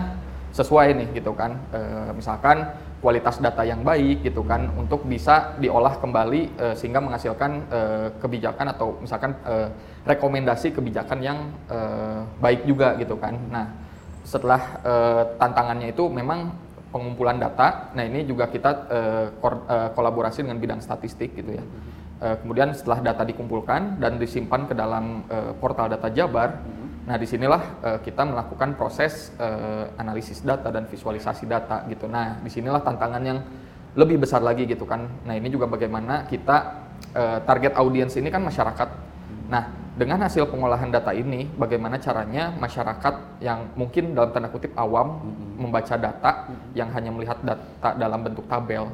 sesuai 0.51 0.87
nih 0.97 1.07
gitu 1.21 1.31
kan. 1.37 1.57
Eh, 1.73 2.11
misalkan 2.15 2.69
kualitas 2.99 3.39
data 3.39 3.63
yang 3.63 3.79
baik 3.79 4.27
gitu 4.27 4.43
kan 4.43 4.67
untuk 4.75 5.07
bisa 5.07 5.55
diolah 5.61 5.95
kembali 6.03 6.41
eh, 6.59 6.75
sehingga 6.75 6.99
menghasilkan 6.99 7.51
eh, 7.71 8.07
kebijakan 8.19 8.67
atau 8.75 8.99
misalkan 8.99 9.35
eh, 9.47 9.71
rekomendasi 10.03 10.75
kebijakan 10.75 11.19
yang 11.23 11.39
eh, 11.71 12.21
baik 12.43 12.67
juga 12.67 12.99
gitu 12.99 13.15
kan. 13.15 13.39
Nah, 13.49 13.65
setelah 14.27 14.61
eh, 14.83 15.23
tantangannya 15.39 15.95
itu 15.95 16.11
memang 16.11 16.51
pengumpulan 16.89 17.37
data. 17.37 17.93
Nah, 17.93 18.03
ini 18.03 18.25
juga 18.25 18.49
kita 18.49 18.71
eh, 18.89 19.27
kor- 19.39 19.65
eh, 19.69 19.89
kolaborasi 19.93 20.43
dengan 20.43 20.59
bidang 20.59 20.81
statistik 20.81 21.37
gitu 21.37 21.55
ya. 21.55 21.63
Eh, 22.19 22.35
kemudian 22.43 22.75
setelah 22.75 22.99
data 22.99 23.23
dikumpulkan 23.23 24.01
dan 24.01 24.19
disimpan 24.19 24.67
ke 24.67 24.75
dalam 24.75 25.23
eh, 25.31 25.53
portal 25.55 25.87
data 25.87 26.11
Jabar, 26.11 26.59
Nah, 27.09 27.17
di 27.17 27.25
sinilah 27.25 27.61
uh, 27.81 27.99
kita 28.05 28.21
melakukan 28.21 28.77
proses 28.77 29.33
uh, 29.41 29.89
analisis 29.97 30.45
data 30.45 30.69
dan 30.69 30.85
visualisasi 30.85 31.49
data 31.49 31.81
gitu. 31.89 32.05
Nah, 32.05 32.37
di 32.37 32.53
sinilah 32.53 32.85
tantangan 32.85 33.21
yang 33.25 33.41
lebih 33.97 34.21
besar 34.21 34.45
lagi 34.45 34.69
gitu 34.69 34.85
kan. 34.85 35.09
Nah, 35.25 35.33
ini 35.33 35.49
juga 35.49 35.65
bagaimana 35.65 36.29
kita 36.29 36.85
uh, 37.17 37.41
target 37.49 37.73
audiens 37.81 38.13
ini 38.13 38.29
kan 38.29 38.45
masyarakat. 38.45 38.89
Nah, 39.49 39.73
dengan 39.97 40.21
hasil 40.21 40.45
pengolahan 40.53 40.93
data 40.93 41.09
ini, 41.09 41.49
bagaimana 41.49 41.97
caranya 41.97 42.53
masyarakat 42.53 43.41
yang 43.41 43.73
mungkin 43.73 44.13
dalam 44.13 44.29
tanda 44.29 44.53
kutip 44.53 44.77
awam 44.77 45.33
membaca 45.57 45.97
data 45.97 46.45
yang 46.77 46.93
hanya 46.93 47.09
melihat 47.09 47.41
data 47.41 47.97
dalam 47.97 48.21
bentuk 48.21 48.45
tabel. 48.45 48.85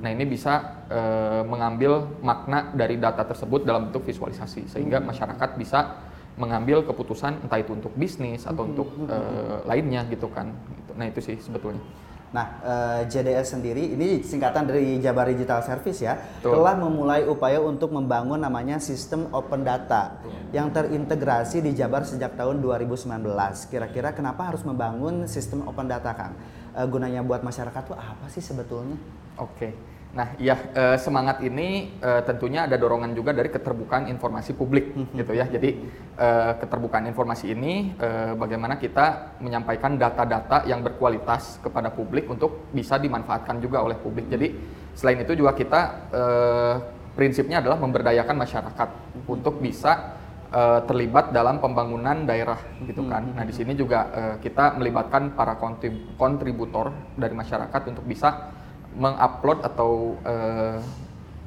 Nah, 0.00 0.08
ini 0.08 0.24
bisa 0.24 0.88
uh, 0.88 1.44
mengambil 1.44 2.16
makna 2.24 2.72
dari 2.72 2.96
data 2.96 3.28
tersebut 3.28 3.68
dalam 3.68 3.92
bentuk 3.92 4.08
visualisasi 4.08 4.72
sehingga 4.72 5.04
masyarakat 5.04 5.52
bisa 5.60 6.07
mengambil 6.38 6.86
keputusan 6.86 7.44
entah 7.44 7.58
itu 7.58 7.74
untuk 7.74 7.92
bisnis 7.98 8.46
atau 8.46 8.64
untuk 8.64 8.88
uh, 9.10 9.66
lainnya 9.66 10.06
gitu 10.06 10.30
kan. 10.30 10.54
Gitu. 10.54 10.92
Nah 10.94 11.06
itu 11.10 11.20
sih 11.20 11.36
sebetulnya. 11.42 11.82
Nah, 12.28 12.60
uh, 12.60 13.00
JDS 13.08 13.56
sendiri 13.56 13.96
ini 13.96 14.20
singkatan 14.20 14.68
dari 14.68 15.00
Jabar 15.00 15.32
Digital 15.32 15.64
Service 15.64 16.04
ya, 16.04 16.20
Betul. 16.20 16.60
telah 16.60 16.76
memulai 16.76 17.24
upaya 17.24 17.56
untuk 17.56 17.88
membangun 17.88 18.36
namanya 18.36 18.76
sistem 18.76 19.32
open 19.32 19.64
data 19.64 20.20
yang 20.52 20.68
terintegrasi 20.68 21.64
di 21.64 21.72
Jabar 21.72 22.04
sejak 22.04 22.36
tahun 22.36 22.60
2019. 22.60 23.24
Kira-kira 23.72 24.12
kenapa 24.12 24.52
harus 24.52 24.60
membangun 24.60 25.24
sistem 25.24 25.64
open 25.64 25.88
data, 25.88 26.12
Kang? 26.12 26.36
Uh, 26.76 26.84
gunanya 26.84 27.24
buat 27.24 27.40
masyarakat 27.40 27.82
tuh 27.88 27.96
apa 27.96 28.28
sih 28.28 28.44
sebetulnya? 28.44 29.00
Oke. 29.40 29.72
Nah, 30.08 30.32
ya 30.40 30.56
eh, 30.72 30.96
semangat 30.96 31.44
ini 31.44 32.00
eh, 32.00 32.22
tentunya 32.24 32.64
ada 32.64 32.80
dorongan 32.80 33.12
juga 33.12 33.36
dari 33.36 33.52
keterbukaan 33.52 34.08
informasi 34.08 34.56
publik 34.56 34.96
gitu 35.12 35.32
ya. 35.36 35.44
Jadi 35.44 35.84
eh, 36.16 36.52
keterbukaan 36.56 37.04
informasi 37.12 37.52
ini 37.52 37.92
eh, 38.00 38.32
bagaimana 38.32 38.80
kita 38.80 39.36
menyampaikan 39.44 40.00
data-data 40.00 40.64
yang 40.64 40.80
berkualitas 40.80 41.60
kepada 41.60 41.92
publik 41.92 42.24
untuk 42.24 42.72
bisa 42.72 42.96
dimanfaatkan 42.96 43.60
juga 43.60 43.84
oleh 43.84 44.00
publik. 44.00 44.32
Jadi 44.32 44.56
selain 44.96 45.20
itu 45.20 45.36
juga 45.36 45.52
kita 45.52 45.80
eh, 46.08 46.74
prinsipnya 47.12 47.60
adalah 47.60 47.76
memberdayakan 47.76 48.36
masyarakat 48.48 48.88
untuk 49.28 49.60
bisa 49.60 50.16
eh, 50.48 50.80
terlibat 50.88 51.36
dalam 51.36 51.60
pembangunan 51.60 52.24
daerah 52.24 52.56
gitu 52.80 53.04
kan. 53.04 53.28
Nah, 53.36 53.44
di 53.44 53.52
sini 53.52 53.76
juga 53.76 54.08
eh, 54.16 54.34
kita 54.40 54.72
melibatkan 54.80 55.36
para 55.36 55.60
kontrib- 55.60 56.16
kontributor 56.16 56.96
dari 57.12 57.36
masyarakat 57.36 57.92
untuk 57.92 58.08
bisa 58.08 58.56
mengupload 58.96 59.60
atau 59.66 60.16
eh, 60.24 60.78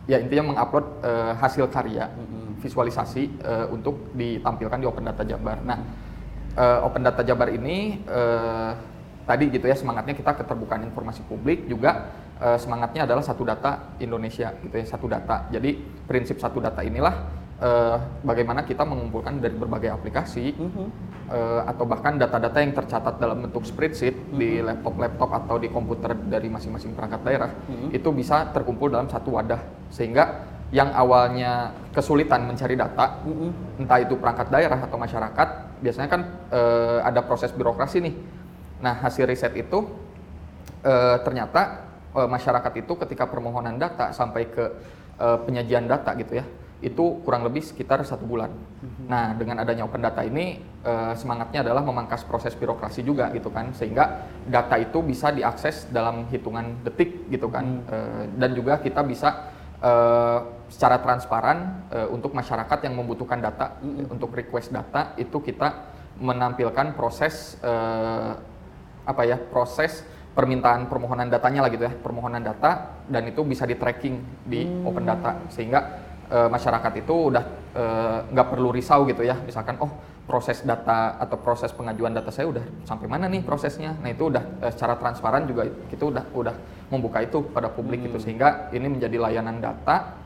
ya 0.10 0.17
intinya 0.21 0.53
mengupload 0.53 0.86
eh, 1.01 1.33
hasil 1.38 1.69
karya 1.71 2.10
visualisasi 2.62 3.24
eh, 3.41 3.65
untuk 3.74 4.13
ditampilkan 4.13 4.77
di 4.77 4.86
Open 4.86 5.05
Data 5.05 5.24
Jabar. 5.25 5.57
Nah, 5.65 5.79
eh, 6.57 6.79
Open 6.86 7.01
Data 7.01 7.25
Jabar 7.25 7.50
ini 7.50 8.01
eh, 8.05 8.71
tadi 9.25 9.53
gitu 9.53 9.65
ya 9.69 9.77
semangatnya 9.77 10.17
kita 10.17 10.33
keterbukaan 10.43 10.83
informasi 10.86 11.21
publik 11.25 11.69
juga 11.69 12.13
eh, 12.41 12.57
semangatnya 12.57 13.05
adalah 13.05 13.24
satu 13.25 13.45
data 13.45 13.98
Indonesia 14.01 14.53
gitu 14.62 14.75
ya 14.75 14.86
satu 14.86 15.05
data. 15.10 15.50
Jadi 15.50 15.77
prinsip 16.05 16.38
satu 16.41 16.62
data 16.62 16.81
inilah 16.86 17.15
eh, 17.62 17.98
bagaimana 18.25 18.65
kita 18.65 18.86
mengumpulkan 18.86 19.41
dari 19.41 19.55
berbagai 19.57 19.93
aplikasi 19.93 20.53
eh, 21.32 21.62
atau 21.66 21.88
bahkan 21.88 22.20
data-data 22.20 22.60
yang 22.60 22.76
tercatat 22.76 23.16
dalam 23.18 23.48
bentuk 23.48 23.64
spreadsheet 23.64 24.36
di 24.36 24.60
laptop-laptop 24.60 25.30
atau 25.44 25.56
di 25.58 25.72
komputer 25.72 26.14
dari 26.28 26.52
masing-masing 26.52 26.94
perangkat 26.94 27.24
daerah 27.24 27.52
itu 27.90 28.10
bisa 28.12 28.52
terkumpul 28.52 28.92
dalam 28.92 29.08
satu 29.08 29.40
wadah. 29.40 29.60
Sehingga 29.90 30.52
yang 30.72 30.92
awalnya 30.96 31.76
kesulitan 31.92 32.48
mencari 32.48 32.80
data 32.80 33.20
entah 33.76 34.00
itu 34.00 34.16
perangkat 34.16 34.48
daerah 34.48 34.80
atau 34.80 34.96
masyarakat 34.96 35.48
biasanya 35.84 36.10
kan 36.12 36.22
eh, 36.52 37.00
ada 37.04 37.24
proses 37.24 37.52
birokrasi 37.52 38.04
nih. 38.04 38.16
Nah 38.84 39.00
hasil 39.00 39.28
riset 39.28 39.52
itu 39.56 39.88
eh, 40.84 41.18
ternyata 41.24 41.88
eh, 42.16 42.28
masyarakat 42.28 42.74
itu 42.80 42.94
ketika 43.08 43.28
permohonan 43.28 43.76
data 43.80 44.16
sampai 44.16 44.48
ke 44.48 44.64
eh, 45.20 45.38
penyajian 45.44 45.88
data 45.88 46.16
gitu 46.16 46.40
ya 46.40 46.46
itu 46.82 47.22
kurang 47.22 47.46
lebih 47.46 47.62
sekitar 47.62 48.02
satu 48.02 48.26
bulan. 48.26 48.50
Nah 49.06 49.38
dengan 49.38 49.62
adanya 49.62 49.86
open 49.86 50.02
data 50.02 50.26
ini 50.26 50.58
eh, 50.82 51.14
semangatnya 51.14 51.62
adalah 51.62 51.86
memangkas 51.86 52.26
proses 52.26 52.58
birokrasi 52.58 53.06
juga 53.06 53.30
gitu 53.38 53.54
kan 53.54 53.70
sehingga 53.78 54.26
data 54.50 54.82
itu 54.82 55.06
bisa 55.06 55.30
diakses 55.30 55.88
dalam 55.94 56.26
hitungan 56.34 56.82
detik 56.82 57.30
gitu 57.30 57.48
kan. 57.54 57.86
Eh, 57.86 58.24
dan 58.34 58.58
juga 58.58 58.82
kita 58.82 59.06
bisa 59.06 59.54
eh, 59.78 60.40
secara 60.74 60.98
transparan 61.06 61.86
eh, 61.94 62.08
untuk 62.10 62.34
masyarakat 62.34 62.80
yang 62.90 62.98
membutuhkan 62.98 63.38
data 63.38 63.78
untuk 64.10 64.34
request 64.34 64.74
data 64.74 65.14
itu 65.22 65.38
kita 65.38 65.94
menampilkan 66.18 66.98
proses 66.98 67.62
eh, 67.62 68.34
apa 69.06 69.22
ya 69.26 69.38
proses 69.38 70.06
permintaan 70.32 70.88
permohonan 70.88 71.28
datanya 71.28 71.68
lah 71.68 71.70
gitu 71.74 71.84
ya 71.84 71.94
permohonan 71.94 72.40
data 72.40 73.04
dan 73.12 73.28
itu 73.28 73.44
bisa 73.44 73.68
di 73.68 73.76
tracking 73.76 74.48
di 74.48 74.64
open 74.88 75.04
data. 75.04 75.38
Sehingga 75.52 76.10
eh, 76.32 76.50
masyarakat 76.50 76.94
itu 77.04 77.16
udah 77.30 77.44
eh, 77.76 78.18
nggak 78.32 78.48
perlu 78.48 78.72
risau 78.72 79.04
gitu 79.06 79.22
ya. 79.28 79.36
Misalkan 79.44 79.78
oh 79.84 79.92
proses 80.26 80.64
data 80.64 81.20
atau 81.20 81.36
proses 81.36 81.76
pengajuan 81.76 82.16
data 82.16 82.32
saya 82.32 82.48
udah 82.48 82.64
sampai 82.88 83.12
mana 83.12 83.28
nih 83.28 83.44
prosesnya? 83.44 84.00
Nah 84.00 84.10
itu 84.16 84.32
udah 84.32 84.44
eh, 84.64 84.72
secara 84.72 84.96
transparan 84.96 85.44
juga 85.44 85.68
kita 85.92 86.04
udah 86.08 86.24
udah 86.32 86.56
membuka 86.88 87.20
itu 87.20 87.44
pada 87.52 87.68
publik 87.68 88.08
gitu. 88.08 88.18
Sehingga 88.18 88.72
ini 88.72 88.88
menjadi 88.88 89.20
layanan 89.20 89.60
data 89.60 90.18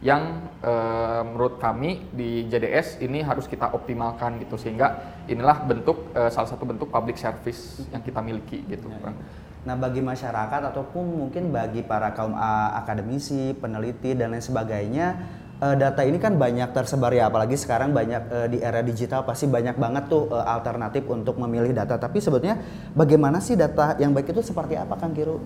yang 0.00 0.48
eh, 0.64 1.22
menurut 1.28 1.60
kami 1.60 2.08
di 2.08 2.48
JDS 2.48 3.04
ini 3.04 3.20
harus 3.20 3.44
kita 3.44 3.68
optimalkan 3.76 4.40
gitu. 4.40 4.56
Sehingga 4.56 5.20
inilah 5.28 5.60
bentuk 5.68 6.08
eh, 6.16 6.32
salah 6.32 6.48
satu 6.48 6.64
bentuk 6.64 6.88
public 6.88 7.20
service 7.20 7.84
yang 7.92 8.00
kita 8.00 8.24
miliki 8.24 8.64
gitu 8.64 8.88
Bang. 9.04 9.14
Nah, 9.60 9.76
bagi 9.76 10.00
masyarakat 10.00 10.72
ataupun 10.72 11.04
mungkin 11.04 11.52
bagi 11.52 11.84
para 11.84 12.16
kaum 12.16 12.32
akademisi, 12.72 13.52
peneliti 13.52 14.16
dan 14.16 14.32
lain 14.32 14.40
sebagainya, 14.40 15.20
eh, 15.60 15.76
data 15.76 16.02
ini 16.02 16.16
kan 16.16 16.34
banyak 16.40 16.72
tersebar 16.72 17.12
ya, 17.12 17.28
apalagi 17.28 17.54
sekarang 17.54 17.92
banyak 17.92 18.22
eh, 18.32 18.46
di 18.50 18.58
era 18.64 18.80
digital 18.80 19.22
pasti 19.28 19.44
banyak 19.46 19.76
banget 19.76 20.08
tuh 20.08 20.32
eh, 20.32 20.46
alternatif 20.48 21.04
untuk 21.06 21.36
memilih 21.36 21.76
data. 21.76 22.00
Tapi 22.00 22.18
sebetulnya 22.18 22.56
bagaimana 22.96 23.38
sih 23.38 23.54
data 23.54 23.94
yang 24.00 24.16
baik 24.16 24.32
itu 24.32 24.40
seperti 24.40 24.80
apa, 24.80 24.96
Kang 24.96 25.12
Kiru? 25.12 25.36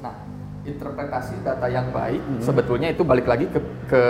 Nah, 0.00 0.16
interpretasi 0.64 1.44
data 1.44 1.68
yang 1.68 1.92
baik 1.92 2.20
sebetulnya 2.40 2.92
itu 2.92 3.04
balik 3.04 3.24
lagi 3.28 3.48
ke, 3.48 3.60
ke 3.88 4.02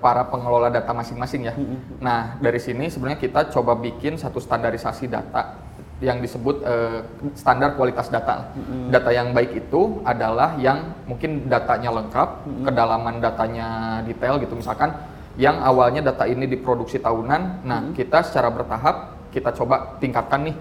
para 0.00 0.28
pengelola 0.28 0.68
data 0.68 0.92
masing-masing 0.92 1.48
ya. 1.48 1.54
Nah, 2.00 2.36
dari 2.40 2.60
sini 2.60 2.88
sebenarnya 2.88 3.20
kita 3.20 3.48
coba 3.52 3.76
bikin 3.76 4.16
satu 4.20 4.40
standarisasi 4.40 5.08
data 5.08 5.63
yang 6.04 6.20
disebut 6.20 6.60
eh, 6.60 7.00
standar 7.32 7.72
kualitas 7.80 8.12
data. 8.12 8.52
Data 8.92 9.10
yang 9.10 9.32
baik 9.32 9.64
itu 9.64 10.04
adalah 10.04 10.54
yang 10.60 10.92
mungkin 11.08 11.48
datanya 11.48 11.90
lengkap, 11.96 12.28
kedalaman 12.68 13.24
datanya 13.24 13.68
detail 14.04 14.36
gitu. 14.36 14.52
Misalkan 14.52 14.92
yang 15.40 15.58
awalnya 15.64 16.04
data 16.12 16.28
ini 16.28 16.46
diproduksi 16.46 17.02
tahunan, 17.02 17.66
nah 17.66 17.80
kita 17.96 18.22
secara 18.22 18.52
bertahap 18.54 19.16
kita 19.34 19.50
coba 19.50 19.98
tingkatkan 19.98 20.46
nih 20.46 20.54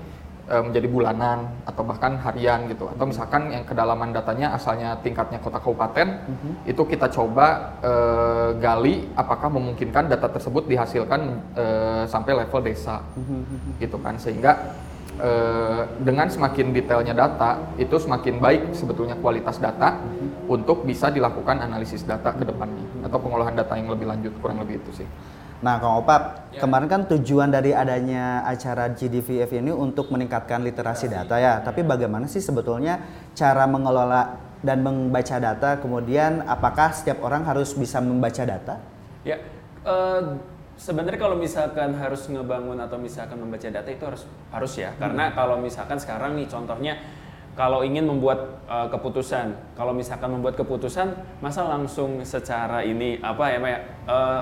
e, 0.50 0.56
menjadi 0.66 0.88
bulanan 0.90 1.46
atau 1.62 1.86
bahkan 1.86 2.18
harian 2.18 2.66
gitu. 2.66 2.90
Atau 2.90 3.06
misalkan 3.06 3.54
yang 3.54 3.70
kedalaman 3.70 4.10
datanya 4.10 4.58
asalnya 4.58 4.98
tingkatnya 5.06 5.38
kota 5.38 5.62
kabupaten 5.62 6.26
itu 6.66 6.82
kita 6.90 7.06
coba 7.14 7.78
e, 7.86 7.94
gali 8.58 9.14
apakah 9.14 9.54
memungkinkan 9.54 10.10
data 10.10 10.26
tersebut 10.26 10.66
dihasilkan 10.66 11.22
e, 11.54 11.66
sampai 12.10 12.34
level 12.34 12.62
desa 12.66 13.06
gitu 13.78 14.02
kan. 14.02 14.18
Sehingga 14.18 14.74
e, 15.18 15.32
dengan 16.02 16.28
semakin 16.30 16.74
detailnya 16.74 17.14
data 17.14 17.62
itu 17.78 17.96
semakin 17.98 18.40
baik 18.42 18.62
sebetulnya 18.74 19.18
kualitas 19.20 19.58
data 19.62 20.00
untuk 20.50 20.84
bisa 20.84 21.10
dilakukan 21.14 21.62
analisis 21.62 22.06
data 22.06 22.34
ke 22.34 22.44
depannya 22.46 22.84
atau 23.06 23.18
pengolahan 23.20 23.54
data 23.54 23.74
yang 23.78 23.92
lebih 23.92 24.08
lanjut 24.10 24.34
kurang 24.40 24.62
lebih 24.62 24.82
itu 24.82 25.04
sih. 25.04 25.08
Nah, 25.64 25.80
Kang 25.80 26.04
Opap, 26.04 26.52
kemarin 26.60 26.92
kan 26.92 27.02
tujuan 27.08 27.48
dari 27.48 27.72
adanya 27.72 28.44
acara 28.44 28.92
GDVF 28.92 29.48
ini 29.56 29.72
untuk 29.72 30.12
meningkatkan 30.12 30.60
literasi 30.60 31.08
data 31.08 31.40
ya. 31.40 31.64
Tapi 31.64 31.88
bagaimana 31.88 32.28
sih 32.28 32.44
sebetulnya 32.44 33.00
cara 33.32 33.64
mengelola 33.64 34.36
dan 34.60 34.84
membaca 34.84 35.40
data? 35.40 35.80
Kemudian 35.80 36.44
apakah 36.44 36.92
setiap 36.92 37.24
orang 37.24 37.48
harus 37.48 37.72
bisa 37.80 38.04
membaca 38.04 38.44
data? 38.44 38.76
Ya, 39.24 39.40
eh, 39.88 40.22
sebenarnya 40.84 41.16
kalau 41.16 41.40
misalkan 41.40 41.96
harus 41.96 42.28
ngebangun 42.28 42.76
atau 42.84 43.00
misalkan 43.00 43.40
membaca 43.40 43.64
data 43.72 43.88
itu 43.88 44.04
harus 44.04 44.28
harus 44.52 44.74
ya, 44.76 44.92
karena 45.00 45.32
kalau 45.32 45.56
misalkan 45.56 45.96
sekarang 45.96 46.36
nih 46.36 46.52
contohnya 46.52 47.00
kalau 47.56 47.88
ingin 47.88 48.04
membuat 48.04 48.60
eh, 48.68 48.88
keputusan, 48.92 49.80
kalau 49.80 49.96
misalkan 49.96 50.36
membuat 50.36 50.60
keputusan, 50.60 51.40
masa 51.40 51.64
langsung 51.64 52.20
secara 52.28 52.84
ini 52.84 53.16
apa 53.24 53.44
ya, 53.48 53.58
Pak 53.64 53.70
ya, 53.72 53.80
eh, 54.12 54.42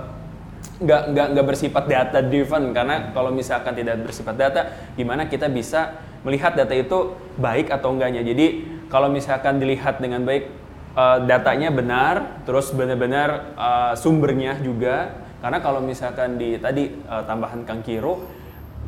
nggak 0.82 1.04
nggak 1.14 1.28
nggak 1.38 1.46
bersifat 1.46 1.84
data 1.86 2.20
driven 2.26 2.74
karena 2.74 3.14
kalau 3.14 3.30
misalkan 3.30 3.78
tidak 3.78 4.02
bersifat 4.02 4.36
data, 4.40 4.62
gimana 4.98 5.30
kita 5.30 5.46
bisa 5.46 6.02
melihat 6.26 6.58
data 6.58 6.74
itu 6.74 7.14
baik 7.38 7.70
atau 7.70 7.94
enggaknya. 7.94 8.26
Jadi 8.26 8.66
kalau 8.90 9.14
misalkan 9.14 9.62
dilihat 9.62 10.02
dengan 10.02 10.26
baik 10.26 10.50
eh, 10.98 11.18
datanya 11.30 11.70
benar, 11.70 12.42
terus 12.50 12.74
benar-benar 12.74 13.30
eh, 13.54 13.94
sumbernya 13.94 14.58
juga. 14.58 15.21
Karena 15.42 15.58
kalau 15.60 15.82
misalkan 15.82 16.38
di 16.38 16.56
tadi 16.62 16.88
eh, 16.94 17.24
tambahan 17.26 17.66
Kang 17.66 17.82
Kiro, 17.82 18.22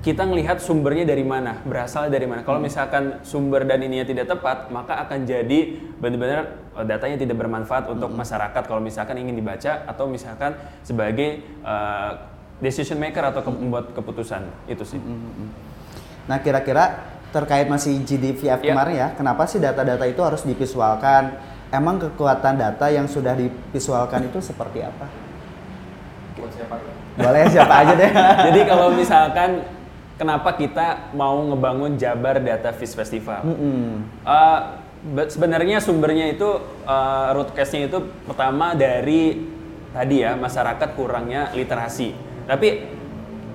kita 0.03 0.27
ngelihat 0.27 0.59
sumbernya 0.59 1.07
dari 1.07 1.23
mana, 1.23 1.63
berasal 1.63 2.11
dari 2.11 2.27
mana. 2.27 2.43
Kalau 2.43 2.59
misalkan 2.59 3.23
sumber 3.23 3.63
dan 3.63 3.79
ininya 3.79 4.03
tidak 4.03 4.35
tepat, 4.35 4.67
maka 4.67 4.99
akan 5.07 5.23
jadi 5.23 5.79
benar-benar 5.95 6.59
uh, 6.75 6.83
datanya 6.83 7.15
tidak 7.15 7.39
bermanfaat 7.39 7.87
untuk 7.87 8.11
masyarakat 8.11 8.67
kalau 8.67 8.83
misalkan 8.83 9.15
ingin 9.23 9.39
dibaca 9.39 9.87
atau 9.87 10.03
misalkan 10.11 10.59
sebagai 10.83 11.39
uh, 11.63 12.19
decision 12.59 12.99
maker 12.99 13.31
atau 13.31 13.47
ke- 13.47 13.55
pembuat 13.55 13.95
keputusan 13.95 14.43
itu 14.67 14.83
sih. 14.83 14.99
Nah, 16.27 16.43
kira-kira 16.43 17.15
terkait 17.31 17.71
masih 17.71 18.03
GDVF 18.03 18.59
Iya. 18.59 18.75
kemarin 18.75 18.95
ya, 18.99 19.07
kenapa 19.15 19.47
sih 19.47 19.63
data-data 19.63 20.03
itu 20.03 20.19
harus 20.19 20.43
divisualkan? 20.43 21.31
Emang 21.71 21.95
kekuatan 22.03 22.59
data 22.59 22.91
yang 22.91 23.07
sudah 23.07 23.39
divisualkan 23.39 24.27
itu 24.27 24.43
seperti 24.43 24.83
apa? 24.83 25.22
Boleh 27.13 27.43
siapa 27.49 27.73
aja 27.85 27.93
deh. 27.93 28.11
Jadi 28.49 28.59
kalau 28.65 28.87
misalkan 28.93 29.49
kenapa 30.17 30.49
kita 30.57 31.13
mau 31.13 31.41
ngebangun 31.53 31.97
Jabar 31.97 32.41
Data 32.41 32.73
Fish 32.73 32.93
Festival? 32.93 33.41
Uh, 34.25 34.59
be- 35.13 35.29
sebenarnya 35.29 35.77
sumbernya 35.81 36.29
itu 36.31 36.47
uh, 36.85 37.33
root 37.37 37.53
case-nya 37.53 37.89
itu 37.89 37.99
pertama 38.25 38.73
dari 38.73 39.45
tadi 39.93 40.25
ya 40.25 40.33
masyarakat 40.33 40.89
kurangnya 40.97 41.53
literasi. 41.53 42.17
Tapi 42.49 42.67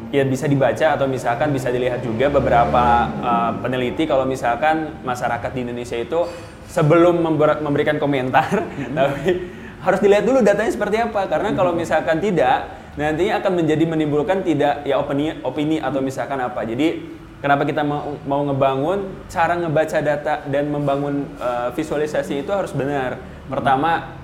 ya 0.08 0.24
bisa 0.24 0.48
dibaca 0.48 0.96
atau 0.96 1.04
misalkan 1.04 1.52
bisa 1.52 1.68
dilihat 1.68 2.00
juga 2.00 2.32
beberapa 2.32 2.84
uh, 3.20 3.52
peneliti 3.60 4.08
kalau 4.08 4.24
misalkan 4.24 4.96
masyarakat 5.04 5.50
di 5.52 5.60
Indonesia 5.68 6.00
itu 6.00 6.24
sebelum 6.64 7.20
member- 7.20 7.60
memberikan 7.60 8.00
komentar 8.00 8.64
tapi 8.96 9.52
harus 9.84 10.00
dilihat 10.00 10.24
dulu 10.24 10.40
datanya 10.40 10.72
seperti 10.72 10.96
apa 10.96 11.28
karena 11.28 11.52
kalau 11.52 11.76
misalkan 11.76 12.24
tidak 12.24 12.77
nantinya 12.98 13.38
akan 13.38 13.52
menjadi 13.62 13.84
menimbulkan 13.86 14.42
tidak 14.42 14.82
ya 14.82 14.98
opini 14.98 15.38
opini 15.46 15.78
atau 15.78 16.02
misalkan 16.02 16.42
apa. 16.42 16.66
Jadi 16.66 17.06
kenapa 17.38 17.62
kita 17.62 17.86
mau 17.86 18.18
mau 18.26 18.42
ngebangun? 18.42 19.30
Cara 19.30 19.54
ngebaca 19.54 19.98
data 20.02 20.42
dan 20.50 20.66
membangun 20.66 21.30
uh, 21.38 21.70
visualisasi 21.72 22.42
itu 22.42 22.50
harus 22.50 22.74
benar. 22.74 23.22
Pertama 23.46 24.18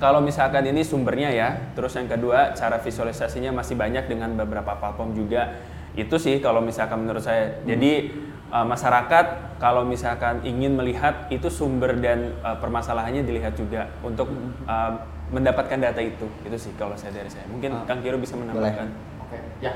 kalau 0.00 0.20
misalkan 0.24 0.64
ini 0.68 0.84
sumbernya 0.84 1.32
ya, 1.32 1.48
terus 1.72 1.96
yang 1.96 2.08
kedua 2.08 2.56
cara 2.56 2.80
visualisasinya 2.80 3.52
masih 3.52 3.76
banyak 3.76 4.08
dengan 4.08 4.32
beberapa 4.36 4.76
platform 4.76 5.12
juga. 5.12 5.56
Itu 5.96 6.20
sih 6.20 6.40
kalau 6.40 6.60
misalkan 6.60 7.04
menurut 7.04 7.24
saya. 7.24 7.60
Jadi 7.64 8.12
uh, 8.52 8.64
masyarakat 8.64 9.56
kalau 9.56 9.84
misalkan 9.88 10.44
ingin 10.44 10.76
melihat 10.76 11.28
itu 11.32 11.48
sumber 11.48 11.96
dan 11.96 12.36
uh, 12.44 12.56
permasalahannya 12.60 13.24
dilihat 13.24 13.56
juga. 13.56 13.88
Untuk 14.04 14.28
uh, 14.68 15.15
mendapatkan 15.30 15.78
data 15.78 16.00
itu. 16.00 16.26
Itu 16.46 16.56
sih 16.56 16.72
kalau 16.78 16.94
saya 16.94 17.14
dari 17.14 17.30
saya. 17.30 17.44
Mungkin 17.50 17.86
Kang 17.86 18.00
Kiro 18.02 18.18
bisa 18.18 18.34
menambahkan. 18.38 18.86
Oke, 19.26 19.38
ya. 19.58 19.72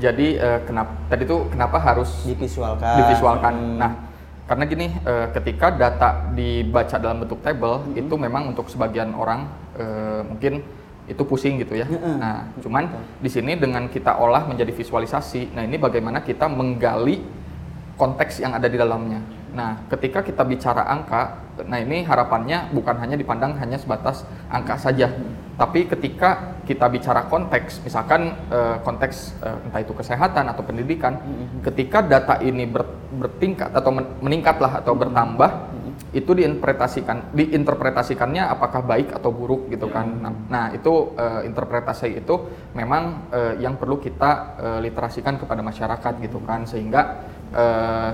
Jadi 0.00 0.40
eh, 0.40 0.60
kenapa 0.64 0.92
tadi 1.06 1.22
itu 1.28 1.36
kenapa 1.52 1.76
harus 1.76 2.24
Divisualkan. 2.24 2.96
divisualkan? 2.96 3.54
Hmm. 3.54 3.76
Nah, 3.76 3.92
karena 4.48 4.64
gini, 4.64 4.86
eh, 4.88 5.26
ketika 5.36 5.68
data 5.68 6.32
dibaca 6.32 6.96
dalam 6.96 7.20
bentuk 7.20 7.44
tabel 7.44 7.82
Hmm. 7.84 7.98
itu 7.98 8.14
memang 8.16 8.56
untuk 8.56 8.70
sebagian 8.72 9.12
orang 9.12 9.48
eh, 9.76 10.20
mungkin 10.24 10.64
itu 11.02 11.22
pusing 11.26 11.58
gitu 11.58 11.74
ya. 11.74 11.84
Nah, 11.98 12.46
cuman 12.62 12.86
di 13.18 13.26
sini 13.26 13.58
dengan 13.58 13.90
kita 13.90 14.22
olah 14.22 14.46
menjadi 14.46 14.70
visualisasi, 14.70 15.50
nah 15.50 15.66
ini 15.66 15.74
bagaimana 15.74 16.22
kita 16.22 16.46
menggali 16.46 17.26
konteks 17.98 18.38
yang 18.38 18.54
ada 18.54 18.70
di 18.70 18.78
dalamnya. 18.78 19.18
Nah, 19.52 19.82
ketika 19.90 20.22
kita 20.22 20.46
bicara 20.46 20.86
angka, 20.86 21.41
nah 21.68 21.78
ini 21.78 22.04
harapannya 22.06 22.72
bukan 22.72 22.96
hanya 23.02 23.16
dipandang 23.16 23.56
hanya 23.60 23.76
sebatas 23.76 24.24
angka 24.48 24.80
saja, 24.80 25.12
tapi 25.60 25.84
ketika 25.84 26.58
kita 26.64 26.88
bicara 26.88 27.28
konteks, 27.28 27.84
misalkan 27.84 28.32
eh, 28.48 28.76
konteks 28.80 29.36
eh, 29.44 29.64
entah 29.68 29.80
itu 29.84 29.92
kesehatan 29.92 30.48
atau 30.48 30.62
pendidikan, 30.64 31.20
ketika 31.60 32.00
data 32.00 32.40
ini 32.40 32.64
ber- 32.64 32.88
bertingkat 33.12 33.68
atau 33.70 33.92
men- 33.92 34.16
meningkatlah 34.24 34.80
atau 34.80 34.96
bertambah, 34.96 35.50
itu 36.12 36.32
diinterpretasikan 36.32 37.36
diinterpretasikannya 37.36 38.44
apakah 38.48 38.80
baik 38.84 39.12
atau 39.12 39.32
buruk 39.32 39.68
gitu 39.68 39.92
kan. 39.92 40.08
Nah, 40.24 40.32
nah, 40.48 40.66
itu 40.72 41.12
eh, 41.20 41.44
interpretasi 41.44 42.24
itu 42.24 42.34
memang 42.72 43.28
eh, 43.32 43.54
yang 43.60 43.76
perlu 43.76 44.00
kita 44.00 44.30
eh, 44.56 44.78
literasikan 44.88 45.36
kepada 45.36 45.60
masyarakat 45.60 46.12
gitu 46.20 46.40
kan. 46.48 46.64
Sehingga 46.64 47.22
eh, 47.52 48.10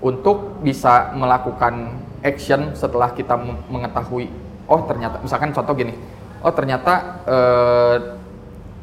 untuk 0.00 0.62
bisa 0.64 1.12
melakukan 1.12 2.08
action 2.20 2.76
setelah 2.76 3.12
kita 3.12 3.36
mengetahui 3.68 4.28
oh 4.70 4.80
ternyata 4.86 5.18
misalkan 5.20 5.50
contoh 5.50 5.74
gini 5.74 5.94
oh 6.40 6.52
ternyata 6.52 7.22
eh, 7.26 7.96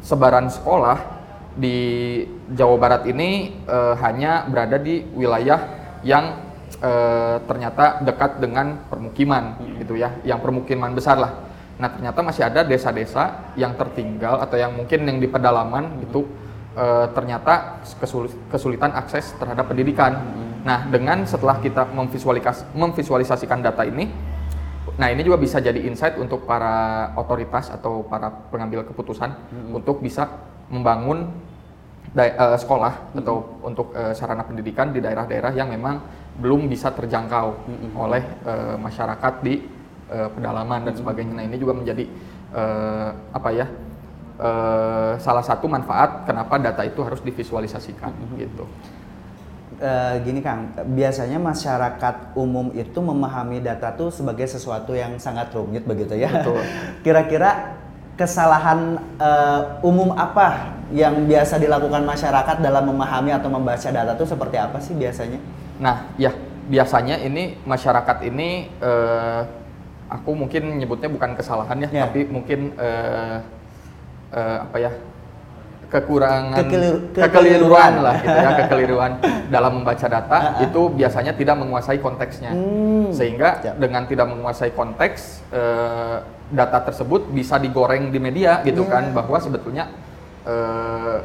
sebaran 0.01 0.47
sekolah 0.47 1.17
di 1.57 1.77
Jawa 2.53 2.77
Barat 2.77 3.03
ini 3.09 3.57
eh, 3.65 3.95
hanya 4.05 4.45
berada 4.45 4.77
di 4.77 5.01
wilayah 5.17 5.59
yang 6.05 6.37
eh, 6.77 7.37
ternyata 7.49 8.05
dekat 8.05 8.37
dengan 8.37 8.85
permukiman 8.87 9.57
gitu 9.81 9.97
ya 9.97 10.13
yang 10.21 10.37
permukiman 10.39 10.93
besar 10.93 11.17
lah. 11.17 11.33
Nah 11.77 11.89
ternyata 11.93 12.21
masih 12.21 12.45
ada 12.45 12.61
desa-desa 12.61 13.53
yang 13.57 13.73
tertinggal 13.77 14.41
atau 14.41 14.57
yang 14.57 14.73
mungkin 14.73 15.05
yang 15.05 15.17
di 15.17 15.25
pedalaman 15.25 15.97
gitu 16.05 16.29
eh, 16.77 17.07
ternyata 17.17 17.81
kesul- 17.97 18.33
kesulitan 18.53 18.93
akses 18.93 19.33
terhadap 19.41 19.65
pendidikan. 19.65 20.13
Nah, 20.63 20.87
dengan 20.89 21.25
setelah 21.27 21.59
kita 21.61 21.89
memvisualikas- 21.91 22.65
memvisualisasikan 22.73 23.61
data 23.61 23.83
ini, 23.85 24.09
nah 24.97 25.11
ini 25.13 25.21
juga 25.21 25.37
bisa 25.37 25.61
jadi 25.61 25.77
insight 25.85 26.17
untuk 26.17 26.47
para 26.49 27.11
otoritas 27.19 27.69
atau 27.69 28.01
para 28.07 28.31
pengambil 28.49 28.81
keputusan 28.87 29.29
untuk 29.69 30.01
bisa 30.01 30.25
membangun 30.73 31.29
eh, 32.17 32.57
sekolah 32.57 33.13
atau 33.13 33.61
untuk 33.61 33.93
eh, 33.93 34.15
sarana 34.17 34.41
pendidikan 34.41 34.89
di 34.89 35.03
daerah-daerah 35.03 35.53
yang 35.53 35.69
memang 35.69 36.01
belum 36.37 36.65
bisa 36.69 36.89
terjangkau 36.93 37.47
oleh 37.97 38.23
eh, 38.47 38.75
masyarakat 38.79 39.33
di 39.45 39.61
eh, 40.09 40.29
pedalaman 40.33 40.87
dan 40.87 40.93
sebagainya. 40.97 41.33
Nah, 41.37 41.45
ini 41.45 41.57
juga 41.61 41.77
menjadi 41.77 42.05
eh, 42.55 43.09
apa 43.33 43.49
ya? 43.53 43.67
eh, 44.37 45.13
salah 45.17 45.41
satu 45.45 45.65
manfaat 45.65 46.25
kenapa 46.29 46.61
data 46.61 46.85
itu 46.85 47.01
harus 47.01 47.21
divisualisasikan 47.21 48.13
gitu. 48.37 48.65
Eh, 49.77 50.15
gini 50.25 50.41
Kang, 50.41 50.73
biasanya 50.97 51.37
masyarakat 51.37 52.33
umum 52.33 52.73
itu 52.73 52.97
memahami 52.97 53.61
data 53.61 53.93
tuh 53.93 54.09
sebagai 54.09 54.49
sesuatu 54.49 54.97
yang 54.97 55.21
sangat 55.21 55.53
rumit 55.53 55.85
begitu 55.85 56.17
ya. 56.17 56.33
Betul. 56.33 56.65
Kira-kira 57.05 57.77
kesalahan 58.17 58.97
eh, 59.21 59.61
umum 59.85 60.17
apa 60.17 60.73
yang 60.89 61.29
biasa 61.29 61.61
dilakukan 61.61 62.01
masyarakat 62.09 62.57
dalam 62.57 62.89
memahami 62.89 63.29
atau 63.37 63.53
membaca 63.53 63.85
data 63.93 64.17
tuh 64.17 64.25
seperti 64.25 64.57
apa 64.57 64.81
sih 64.81 64.97
biasanya? 64.97 65.37
Nah, 65.77 66.09
ya 66.17 66.33
biasanya 66.65 67.21
ini 67.21 67.61
masyarakat 67.61 68.17
ini 68.25 68.73
eh, 68.81 69.41
aku 70.09 70.33
mungkin 70.33 70.73
nyebutnya 70.81 71.13
bukan 71.13 71.37
kesalahan 71.37 71.85
ya, 71.85 71.89
Ya. 71.93 72.03
tapi 72.09 72.25
mungkin 72.25 72.73
eh, 72.81 73.37
eh, 74.33 74.57
apa 74.57 74.77
ya 74.81 74.89
kekurangan 75.87 76.59
Kekelir- 76.59 77.01
kekeliruan 77.15 77.93
lah 78.01 78.15
gitu 78.17 78.37
ya 78.37 78.51
kekeliruan. 78.59 79.11
dalam 79.47 79.71
membaca 79.73 80.03
data 80.03 80.37
Ah, 80.37 80.43
ah. 80.53 80.61
itu 80.61 80.81
biasanya 80.91 81.31
tidak 81.31 81.55
menguasai 81.55 81.97
konteksnya 81.97 82.51
Hmm, 82.51 83.07
sehingga 83.09 83.63
siap. 83.63 83.75
dengan 83.77 84.03
tidak 84.03 84.27
menguasai 84.27 84.71
konteks 84.71 85.47
eh, 85.49 86.17
data 86.49 86.79
tersebut 86.83 87.27
bisa 87.29 87.55
digoreng 87.55 88.07
di 88.07 88.19
media 88.19 88.59
gitu 88.61 88.83
Ya. 88.83 88.91
kan 88.91 89.03
bahwa 89.11 89.37
sebetulnya 89.37 89.87
eh, 90.43 91.17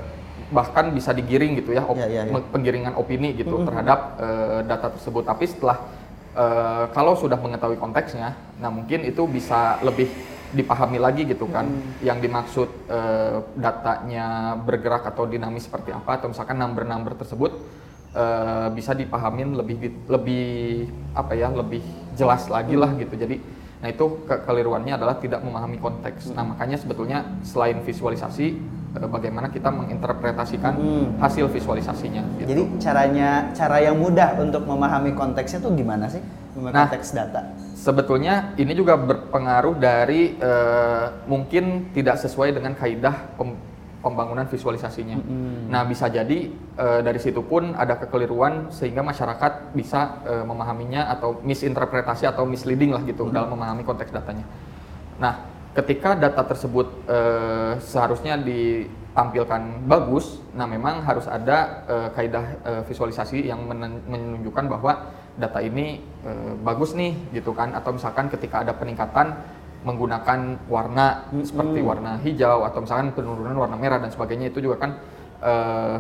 bahkan 0.48 0.90
bisa 0.90 1.11
digiring 1.11 1.57
gitu 1.57 1.72
ya 1.72 1.83
op- 1.83 1.96
ya, 1.96 2.07
ya. 2.07 2.22
me- 2.25 2.44
penggiringan 2.44 2.94
opini 2.94 3.33
gitu 3.33 3.57
Mhm. 3.57 3.66
terhadap 3.66 3.98
eh, 4.16 4.61
data 4.62 4.88
tersebut 4.90 5.25
tapi 5.25 5.44
setelah 5.44 5.79
eh, 6.33 6.85
kalau 6.88 7.12
sudah 7.14 7.37
mengetahui 7.37 7.77
konteksnya 7.77 8.38
nah 8.57 8.68
mungkin 8.68 9.03
itu 9.03 9.27
bisa 9.27 9.83
lebih 9.83 10.07
dipahami 10.52 11.00
lagi 11.00 11.24
gitu 11.24 11.48
kan 11.48 11.64
yang 12.04 12.20
dimaksud 12.20 12.68
eh, 12.86 13.36
datanya 13.56 14.54
bergerak 14.60 15.08
atau 15.08 15.24
dinamis 15.24 15.64
seperti 15.64 15.90
apa 15.90 16.20
atau 16.20 16.28
misalkan 16.28 16.60
number-number 16.60 17.16
tersebut 17.16 17.52
eh, 18.12 18.68
bisa 18.70 18.92
dipahamin 18.92 19.56
lebih 19.56 19.76
lebih 20.06 20.46
apa 21.16 21.32
ya 21.32 21.48
lebih 21.48 21.80
jelas 22.12 22.46
lagi 22.46 22.76
lah 22.76 22.92
gitu 22.96 23.16
jadi 23.16 23.40
nah 23.82 23.90
itu 23.90 24.04
kekeliruannya 24.30 24.94
adalah 24.94 25.18
tidak 25.18 25.42
memahami 25.42 25.80
konteks 25.80 26.30
nah 26.30 26.46
makanya 26.46 26.78
sebetulnya 26.78 27.24
selain 27.42 27.80
visualisasi 27.82 28.46
eh, 28.94 29.08
bagaimana 29.08 29.48
kita 29.48 29.72
menginterpretasikan 29.72 30.72
Hmm. 30.76 31.06
hasil 31.18 31.48
visualisasinya 31.48 32.22
gitu. 32.38 32.48
Jadi 32.52 32.62
caranya 32.78 33.48
cara 33.56 33.80
yang 33.80 33.96
mudah 33.98 34.36
untuk 34.38 34.68
memahami 34.68 35.16
konteksnya 35.16 35.58
tuh 35.58 35.72
gimana 35.72 36.06
sih? 36.06 36.20
Nah. 36.52 36.84
konteks 36.84 37.16
data. 37.16 37.48
Sebetulnya 37.72 38.52
ini 38.60 38.76
juga 38.76 39.00
berpengaruh 39.00 39.72
dari 39.80 40.36
eh, 40.36 41.06
mungkin 41.24 41.88
tidak 41.96 42.20
sesuai 42.20 42.52
dengan 42.52 42.76
kaidah 42.76 43.40
pem- 43.40 43.56
pembangunan 44.04 44.44
visualisasinya. 44.44 45.16
Nah 45.72 45.82
bisa 45.88 46.12
jadi 46.12 46.52
eh, 46.52 47.00
dari 47.00 47.16
situ 47.22 47.40
pun 47.40 47.72
ada 47.72 47.96
kekeliruan 47.96 48.68
sehingga 48.68 49.00
masyarakat 49.00 49.72
bisa 49.72 50.20
eh, 50.28 50.44
memahaminya 50.44 51.08
atau 51.08 51.40
misinterpretasi 51.40 52.28
atau 52.28 52.44
misleading 52.44 52.92
lah 52.92 53.02
gitu 53.08 53.32
dalam 53.32 53.54
memahami 53.56 53.86
konteks 53.86 54.12
datanya. 54.12 54.44
Nah 55.16 55.48
ketika 55.72 56.12
data 56.18 56.44
tersebut 56.44 56.86
eh, 57.08 57.80
seharusnya 57.80 58.36
ditampilkan 58.36 59.88
bagus, 59.88 60.36
nah 60.52 60.68
memang 60.68 61.00
harus 61.00 61.24
ada 61.24 61.86
kaidah 62.12 62.84
visualisasi 62.84 63.48
yang 63.48 63.64
menunjukkan 64.04 64.68
bahwa 64.68 64.92
data 65.38 65.58
ini 65.64 66.00
eh, 66.24 66.52
bagus 66.60 66.92
nih 66.92 67.16
gitu 67.32 67.56
kan? 67.56 67.72
Atau 67.72 67.96
misalkan 67.96 68.28
ketika 68.28 68.60
ada 68.64 68.72
peningkatan 68.76 69.36
menggunakan 69.82 70.62
warna 70.70 71.26
seperti 71.42 71.82
warna 71.82 72.14
hijau 72.22 72.62
atau 72.62 72.86
misalkan 72.86 73.10
penurunan 73.18 73.56
warna 73.58 73.74
merah 73.74 73.98
dan 73.98 74.14
sebagainya 74.14 74.54
itu 74.54 74.62
juga 74.62 74.78
kan 74.78 74.90
eh, 75.42 75.96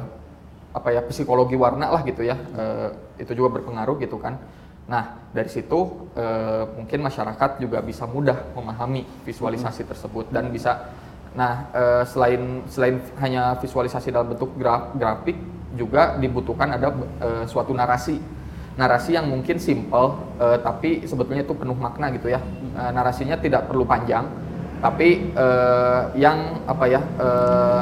apa 0.72 0.88
ya 0.88 1.02
psikologi 1.04 1.58
warna 1.58 1.90
lah 1.92 2.00
gitu 2.06 2.22
ya 2.24 2.36
Eh, 2.38 2.88
itu 3.20 3.32
juga 3.34 3.58
berpengaruh 3.60 3.98
gitu 4.00 4.16
kan? 4.22 4.38
Nah 4.86 5.18
dari 5.34 5.50
situ 5.50 6.08
eh, 6.14 6.64
mungkin 6.78 7.02
masyarakat 7.02 7.50
juga 7.58 7.82
bisa 7.82 8.06
mudah 8.06 8.54
memahami 8.54 9.02
visualisasi 9.26 9.82
tersebut 9.88 10.30
dan 10.30 10.48
bisa 10.54 10.92
nah 11.32 11.66
eh, 11.72 12.04
selain 12.06 12.60
selain 12.68 13.00
hanya 13.18 13.56
visualisasi 13.56 14.12
dalam 14.12 14.36
bentuk 14.36 14.52
gra- 14.60 14.92
grafik 14.94 15.34
juga 15.74 16.20
dibutuhkan 16.20 16.76
ada 16.76 16.92
eh, 17.18 17.44
suatu 17.48 17.72
narasi 17.72 18.20
narasi 18.76 19.14
yang 19.16 19.28
mungkin 19.28 19.60
simple 19.60 20.16
eh, 20.40 20.58
tapi 20.64 21.04
sebetulnya 21.04 21.44
itu 21.44 21.54
penuh 21.54 21.76
makna 21.76 22.08
gitu 22.12 22.32
ya 22.32 22.40
Eh, 22.72 22.88
narasinya 22.88 23.36
tidak 23.36 23.68
perlu 23.68 23.84
panjang 23.84 24.24
tapi 24.80 25.28
eh, 25.36 26.02
yang 26.16 26.56
apa 26.64 26.84
ya 26.88 27.00
eh, 27.20 27.80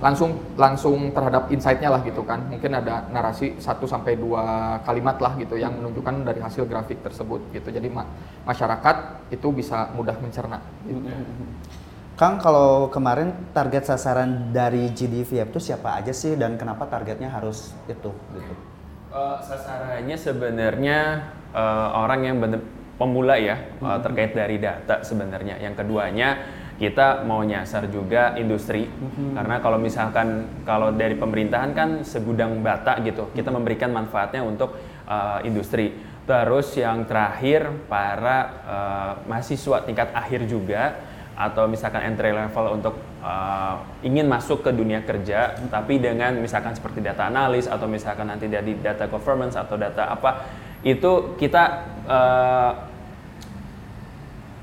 langsung 0.00 0.40
langsung 0.56 1.12
terhadap 1.12 1.52
insight-nya 1.52 1.92
lah 1.92 2.00
gitu 2.00 2.24
kan 2.24 2.40
mungkin 2.48 2.72
ada 2.72 3.04
narasi 3.12 3.60
1 3.60 3.84
sampai 3.84 4.16
dua 4.16 4.80
kalimat 4.88 5.20
lah 5.20 5.36
gitu 5.36 5.60
yang 5.60 5.76
menunjukkan 5.76 6.24
dari 6.24 6.40
hasil 6.40 6.64
grafik 6.64 7.04
tersebut 7.04 7.52
gitu 7.52 7.68
jadi 7.68 7.84
ma- 7.92 8.08
masyarakat 8.48 8.96
itu 9.28 9.52
bisa 9.52 9.92
mudah 9.92 10.16
mencerna 10.16 10.64
gitu. 10.88 11.04
Kang, 12.16 12.40
kalau 12.40 12.88
kemarin 12.88 13.32
target 13.52 13.84
sasaran 13.84 14.52
dari 14.52 14.88
GDVF 14.96 15.52
itu 15.52 15.60
siapa 15.60 16.00
aja 16.00 16.12
sih 16.16 16.36
dan 16.36 16.56
kenapa 16.56 16.88
targetnya 16.88 17.28
harus 17.28 17.76
itu 17.84 18.08
gitu? 18.32 18.52
Eh, 19.10 19.38
sasarannya 19.42 20.14
sebenarnya 20.14 20.98
eh, 21.50 21.88
orang 21.98 22.30
yang 22.30 22.38
bener 22.38 22.62
pemula 22.94 23.34
ya 23.42 23.58
eh, 23.58 23.98
terkait 24.06 24.38
dari 24.38 24.62
data 24.62 25.02
sebenarnya. 25.02 25.58
Yang 25.58 25.82
keduanya 25.82 26.28
kita 26.78 27.26
mau 27.26 27.42
nyasar 27.42 27.90
juga 27.90 28.38
industri. 28.38 28.86
Karena 29.34 29.58
kalau 29.58 29.82
misalkan 29.82 30.46
kalau 30.62 30.94
dari 30.94 31.18
pemerintahan 31.18 31.74
kan 31.74 32.06
segudang 32.06 32.62
bata 32.62 33.02
gitu. 33.02 33.34
Kita 33.34 33.50
memberikan 33.50 33.90
manfaatnya 33.90 34.46
untuk 34.46 34.78
eh, 35.10 35.38
industri. 35.42 35.90
Terus 36.30 36.70
yang 36.78 37.02
terakhir 37.10 37.66
para 37.90 38.38
eh, 38.62 39.12
mahasiswa 39.26 39.82
tingkat 39.90 40.14
akhir 40.14 40.46
juga 40.46 41.02
atau 41.34 41.66
misalkan 41.66 42.14
entry 42.14 42.30
level 42.30 42.78
untuk 42.78 42.94
uh, 43.20 43.84
ingin 44.02 44.26
masuk 44.26 44.64
ke 44.64 44.70
dunia 44.72 45.04
kerja 45.04 45.56
tapi 45.68 46.00
dengan 46.00 46.36
misalkan 46.40 46.74
seperti 46.74 47.04
data 47.04 47.28
analis 47.28 47.68
atau 47.68 47.86
misalkan 47.86 48.28
nanti 48.28 48.48
dari 48.48 48.76
data 48.76 49.06
governance 49.06 49.56
atau 49.56 49.76
data 49.76 50.08
apa 50.10 50.30
itu 50.80 51.36
kita 51.36 51.64
uh, 52.08 52.72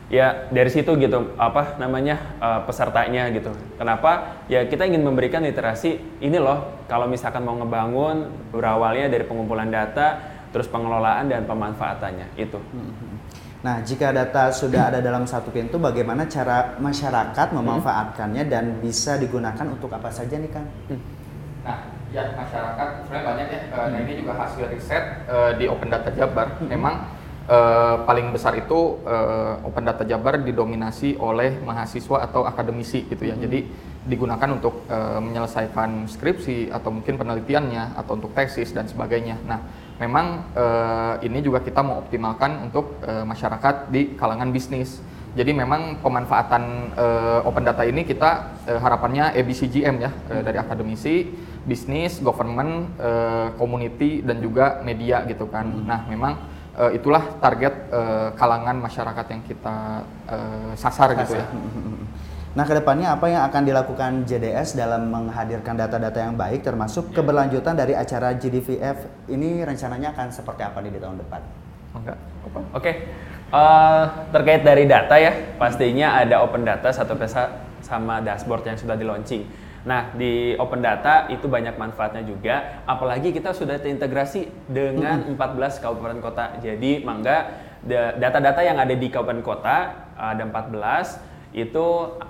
ya 0.08 0.48
dari 0.50 0.72
situ 0.72 0.96
gitu 0.98 1.36
apa 1.36 1.76
namanya 1.78 2.40
uh, 2.40 2.64
pesertanya 2.64 3.28
gitu. 3.36 3.52
Kenapa? 3.76 4.40
Ya 4.48 4.64
kita 4.64 4.88
ingin 4.88 5.04
memberikan 5.04 5.44
literasi 5.44 6.00
ini 6.24 6.40
loh 6.40 6.80
kalau 6.88 7.12
misalkan 7.12 7.44
mau 7.44 7.60
ngebangun 7.60 8.32
berawalnya 8.56 9.12
dari 9.12 9.28
pengumpulan 9.28 9.68
data 9.68 10.38
terus 10.56 10.72
pengelolaan 10.72 11.28
dan 11.28 11.44
pemanfaatannya 11.44 12.40
itu 12.40 12.58
Nah, 13.58 13.82
jika 13.82 14.14
data 14.14 14.54
sudah 14.54 14.94
ada 14.94 15.00
dalam 15.02 15.26
satu 15.26 15.50
pintu, 15.50 15.82
bagaimana 15.82 16.30
cara 16.30 16.78
masyarakat 16.78 17.48
memanfaatkannya 17.58 18.46
dan 18.46 18.78
bisa 18.78 19.18
digunakan 19.18 19.66
untuk 19.66 19.90
apa 19.90 20.14
saja 20.14 20.38
nih, 20.38 20.52
Kang? 20.54 20.70
Nah, 21.66 21.90
ya 22.14 22.38
masyarakat 22.38 22.88
sebenarnya 23.04 23.26
banyak 23.26 23.48
ya. 23.50 23.62
Eh, 23.74 23.88
Nah 23.92 24.00
ini 24.06 24.14
juga 24.22 24.34
hasil 24.38 24.70
riset 24.70 25.04
eh, 25.26 25.52
di 25.58 25.66
Open 25.66 25.90
Data 25.90 26.14
Jabar. 26.14 26.62
Memang 26.64 27.10
eh, 27.50 27.96
paling 28.06 28.30
besar 28.30 28.54
itu 28.56 29.02
eh, 29.04 29.68
Open 29.68 29.84
Data 29.90 30.06
Jabar 30.06 30.38
didominasi 30.38 31.18
oleh 31.18 31.58
mahasiswa 31.58 32.30
atau 32.30 32.46
akademisi 32.46 33.10
gitu 33.10 33.26
ya. 33.26 33.34
Jadi 33.36 33.68
digunakan 34.06 34.48
untuk 34.54 34.86
eh, 34.88 35.20
menyelesaikan 35.20 36.06
skripsi 36.08 36.70
atau 36.72 36.94
mungkin 36.94 37.18
penelitiannya 37.20 37.98
atau 38.00 38.22
untuk 38.22 38.32
tesis 38.38 38.70
dan 38.72 38.86
sebagainya. 38.86 39.42
Nah, 39.44 39.60
memang 39.98 40.46
eh, 40.54 41.26
ini 41.26 41.42
juga 41.42 41.62
kita 41.62 41.82
mau 41.82 42.02
optimalkan 42.02 42.70
untuk 42.70 43.02
eh, 43.06 43.26
masyarakat 43.26 43.90
di 43.90 44.14
kalangan 44.18 44.50
bisnis. 44.54 45.02
Jadi 45.38 45.54
memang 45.54 46.02
pemanfaatan 46.02 46.64
eh, 46.98 47.40
open 47.46 47.62
data 47.66 47.86
ini 47.86 48.02
kita 48.06 48.58
eh, 48.66 48.80
harapannya 48.82 49.38
ABCGM 49.38 49.96
ya 50.02 50.12
eh, 50.34 50.42
dari 50.42 50.58
akademisi, 50.58 51.30
bisnis, 51.66 52.18
government, 52.22 52.94
eh, 52.98 53.54
community 53.58 54.26
dan 54.26 54.42
juga 54.42 54.82
media 54.82 55.22
gitu 55.30 55.46
kan. 55.50 55.66
Nah 55.86 56.10
memang 56.10 56.42
eh, 56.78 56.98
itulah 56.98 57.38
target 57.38 57.74
eh, 57.94 58.30
kalangan 58.34 58.78
masyarakat 58.82 59.26
yang 59.30 59.42
kita 59.46 59.78
eh, 60.30 60.72
sasar, 60.74 61.14
gitu 61.18 61.38
ya. 61.38 61.46
Nah, 62.58 62.66
ke 62.66 62.74
depannya 62.74 63.14
apa 63.14 63.30
yang 63.30 63.46
akan 63.46 63.70
dilakukan 63.70 64.26
JDS 64.26 64.82
dalam 64.82 65.14
menghadirkan 65.14 65.78
data-data 65.78 66.18
yang 66.18 66.34
baik, 66.34 66.66
termasuk 66.66 67.14
keberlanjutan 67.14 67.78
dari 67.78 67.94
acara 67.94 68.34
GDVF 68.34 69.30
ini 69.30 69.62
rencananya 69.62 70.18
akan 70.18 70.34
seperti 70.34 70.66
apa 70.66 70.82
nih 70.82 70.98
di 70.98 70.98
tahun 70.98 71.22
depan? 71.22 71.42
Enggak? 71.94 72.18
Oke, 72.74 73.14
eh, 73.54 74.04
terkait 74.34 74.66
dari 74.66 74.90
data 74.90 75.22
ya, 75.22 75.54
pastinya 75.62 76.18
ada 76.18 76.42
open 76.42 76.66
data 76.66 76.90
satu 76.90 77.14
pesa 77.14 77.62
sama 77.86 78.26
dashboard 78.26 78.66
yang 78.66 78.74
sudah 78.82 78.98
di 78.98 79.06
launching. 79.06 79.46
Nah, 79.86 80.10
di 80.18 80.58
open 80.58 80.82
data 80.82 81.30
itu 81.30 81.46
banyak 81.46 81.78
manfaatnya 81.78 82.26
juga, 82.26 82.82
apalagi 82.90 83.38
kita 83.38 83.54
sudah 83.54 83.78
terintegrasi 83.78 84.66
dengan 84.66 85.30
14 85.30 85.78
kabupaten 85.78 86.18
kota. 86.26 86.58
Jadi, 86.58 87.06
mangga 87.06 87.54
da- 87.86 88.18
data-data 88.18 88.66
yang 88.66 88.82
ada 88.82 88.98
di 88.98 89.08
kabupaten 89.14 89.46
kota 89.46 90.10
ada 90.18 90.42
14 90.42 91.37
itu 91.58 91.86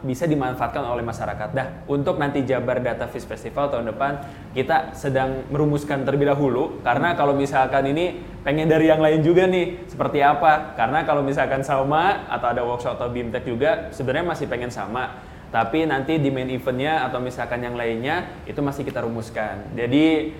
bisa 0.08 0.24
dimanfaatkan 0.24 0.88
oleh 0.88 1.04
masyarakat. 1.04 1.52
Nah, 1.52 1.84
untuk 1.92 2.16
nanti 2.16 2.48
Jabar 2.48 2.80
Data 2.80 3.12
Fish 3.12 3.28
Festival 3.28 3.68
tahun 3.68 3.92
depan 3.92 4.24
kita 4.56 4.96
sedang 4.96 5.44
merumuskan 5.52 6.08
terlebih 6.08 6.32
dahulu 6.32 6.80
karena 6.80 7.12
kalau 7.20 7.36
misalkan 7.36 7.92
ini 7.92 8.24
pengen 8.48 8.72
dari 8.72 8.88
yang 8.88 9.04
lain 9.04 9.20
juga 9.20 9.44
nih 9.44 9.84
seperti 9.92 10.24
apa? 10.24 10.80
Karena 10.80 11.04
kalau 11.04 11.20
misalkan 11.28 11.60
sama 11.60 12.24
atau 12.32 12.48
ada 12.48 12.64
workshop 12.64 12.96
atau 12.96 13.12
BIMTEK 13.12 13.44
juga 13.44 13.72
sebenarnya 13.92 14.32
masih 14.32 14.48
pengen 14.48 14.72
sama. 14.72 15.20
Tapi 15.52 15.84
nanti 15.88 16.20
di 16.20 16.32
main 16.32 16.48
eventnya 16.48 17.08
atau 17.08 17.20
misalkan 17.20 17.64
yang 17.64 17.76
lainnya 17.76 18.44
itu 18.48 18.60
masih 18.64 18.88
kita 18.88 19.04
rumuskan. 19.04 19.76
Jadi 19.76 20.32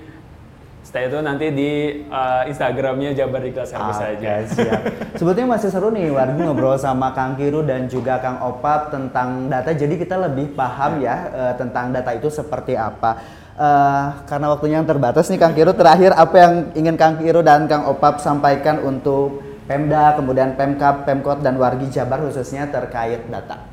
stay 0.88 1.12
itu 1.12 1.20
nanti 1.20 1.52
di 1.52 1.72
uh, 2.08 2.48
Instagramnya 2.48 3.12
Jabar 3.12 3.44
di 3.44 3.52
kelas 3.52 3.76
Oke, 3.76 3.92
saja. 3.92 4.40
siap. 4.48 4.82
Sebetulnya 5.20 5.60
masih 5.60 5.68
seru 5.68 5.92
nih 5.92 6.08
Wargi 6.16 6.40
ngobrol 6.40 6.80
sama 6.80 7.12
Kang 7.12 7.36
Kiru 7.36 7.60
dan 7.68 7.92
juga 7.92 8.24
Kang 8.24 8.40
Opap 8.40 8.96
tentang 8.96 9.52
data. 9.52 9.76
Jadi 9.76 10.00
kita 10.00 10.16
lebih 10.16 10.56
paham 10.56 11.04
ya 11.04 11.28
eh, 11.28 11.54
tentang 11.60 11.92
data 11.92 12.16
itu 12.16 12.32
seperti 12.32 12.80
apa. 12.80 13.20
Eh, 13.60 14.06
karena 14.32 14.48
waktunya 14.56 14.80
yang 14.80 14.88
terbatas 14.88 15.28
nih 15.28 15.36
Kang 15.36 15.52
Kiru, 15.52 15.76
terakhir 15.76 16.16
apa 16.16 16.36
yang 16.40 16.54
ingin 16.72 16.96
Kang 16.96 17.20
Kiru 17.20 17.44
dan 17.44 17.68
Kang 17.68 17.84
Opap 17.92 18.24
sampaikan 18.24 18.80
untuk 18.80 19.44
Pemda, 19.68 20.16
kemudian 20.16 20.56
Pemkap, 20.56 21.04
Pemkot 21.04 21.44
dan 21.44 21.60
Wargi 21.60 21.92
Jabar 21.92 22.24
khususnya 22.24 22.64
terkait 22.72 23.28
data. 23.28 23.68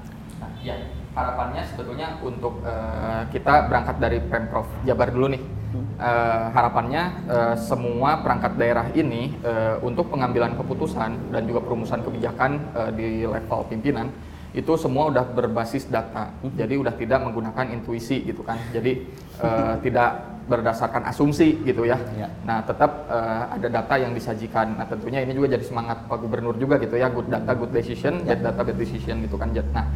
Ya, 0.66 0.74
harapannya 1.14 1.62
sebetulnya 1.62 2.18
untuk 2.26 2.58
eh, 2.66 3.22
kita 3.30 3.70
berangkat 3.70 4.02
dari 4.02 4.18
Pemprov 4.18 4.66
Jabar 4.82 5.14
dulu 5.14 5.30
nih. 5.38 5.63
Eh, 5.74 6.46
harapannya 6.54 7.02
eh, 7.26 7.54
semua 7.58 8.22
perangkat 8.22 8.54
daerah 8.54 8.86
ini 8.94 9.34
eh, 9.42 9.74
untuk 9.82 10.10
pengambilan 10.10 10.54
keputusan 10.54 11.34
dan 11.34 11.42
juga 11.50 11.66
perumusan 11.66 12.02
kebijakan 12.02 12.50
eh, 12.74 12.90
di 12.94 13.08
level 13.26 13.66
pimpinan 13.66 14.10
itu 14.54 14.70
semua 14.78 15.10
udah 15.10 15.26
berbasis 15.26 15.90
data. 15.90 16.30
Jadi 16.54 16.78
udah 16.78 16.94
tidak 16.94 17.26
menggunakan 17.26 17.74
intuisi 17.74 18.22
gitu 18.22 18.46
kan. 18.46 18.58
Jadi 18.70 19.02
eh, 19.42 19.74
tidak 19.86 20.34
berdasarkan 20.44 21.08
asumsi 21.10 21.58
gitu 21.64 21.88
ya. 21.88 21.98
Ya. 22.14 22.30
Nah, 22.46 22.62
tetap 22.62 23.10
eh, 23.10 23.42
ada 23.58 23.68
data 23.82 23.94
yang 23.98 24.14
disajikan. 24.14 24.78
Nah, 24.78 24.86
tentunya 24.86 25.26
ini 25.26 25.34
juga 25.34 25.58
jadi 25.58 25.64
semangat 25.66 26.06
Pak 26.06 26.18
Gubernur 26.22 26.54
juga 26.54 26.78
gitu 26.78 26.94
ya, 26.94 27.10
good 27.10 27.26
data, 27.26 27.50
good 27.56 27.72
decision, 27.74 28.22
bad 28.22 28.44
data, 28.44 28.60
bad 28.62 28.78
decision 28.78 29.24
gitu 29.26 29.34
kan. 29.34 29.50
Nah, 29.50 29.86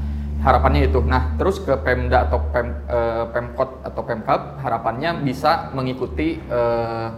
harapannya 0.43 0.87
itu. 0.87 1.03
Nah, 1.03 1.35
terus 1.35 1.59
ke 1.59 1.75
Pemda 1.83 2.31
atau 2.31 2.39
Pem, 2.55 2.71
eh, 2.87 3.25
Pemkot 3.35 3.83
atau 3.83 4.03
Pemkap, 4.07 4.63
harapannya 4.63 5.23
bisa 5.27 5.71
mengikuti 5.75 6.39
eh, 6.39 7.09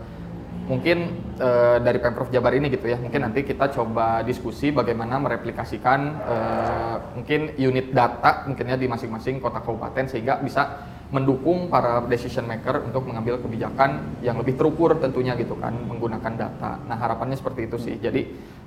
mungkin 0.70 0.98
eh, 1.36 1.76
dari 1.82 1.98
Pemprov 1.98 2.30
Jabar 2.32 2.54
ini 2.56 2.70
gitu 2.72 2.88
ya. 2.88 2.96
Mungkin 2.96 3.20
nanti 3.20 3.42
kita 3.44 3.68
coba 3.74 4.22
diskusi 4.24 4.72
bagaimana 4.72 5.20
mereplikasikan 5.20 6.00
eh, 6.22 6.96
mungkin 7.18 7.40
unit 7.58 7.92
data 7.92 8.48
mungkinnya 8.48 8.78
di 8.80 8.86
masing-masing 8.88 9.42
kota 9.42 9.60
kabupaten 9.60 10.06
sehingga 10.08 10.40
bisa 10.40 10.86
mendukung 11.10 11.66
para 11.66 12.06
decision 12.06 12.46
maker 12.46 12.86
untuk 12.86 13.02
mengambil 13.10 13.42
kebijakan 13.42 14.22
yang 14.22 14.38
lebih 14.38 14.54
terukur 14.54 14.94
tentunya 15.02 15.34
gitu 15.34 15.58
kan 15.58 15.74
menggunakan 15.74 16.32
data. 16.38 16.78
Nah, 16.86 16.96
harapannya 16.96 17.34
seperti 17.34 17.66
itu 17.66 17.76
sih. 17.82 17.94
Jadi 17.98 18.22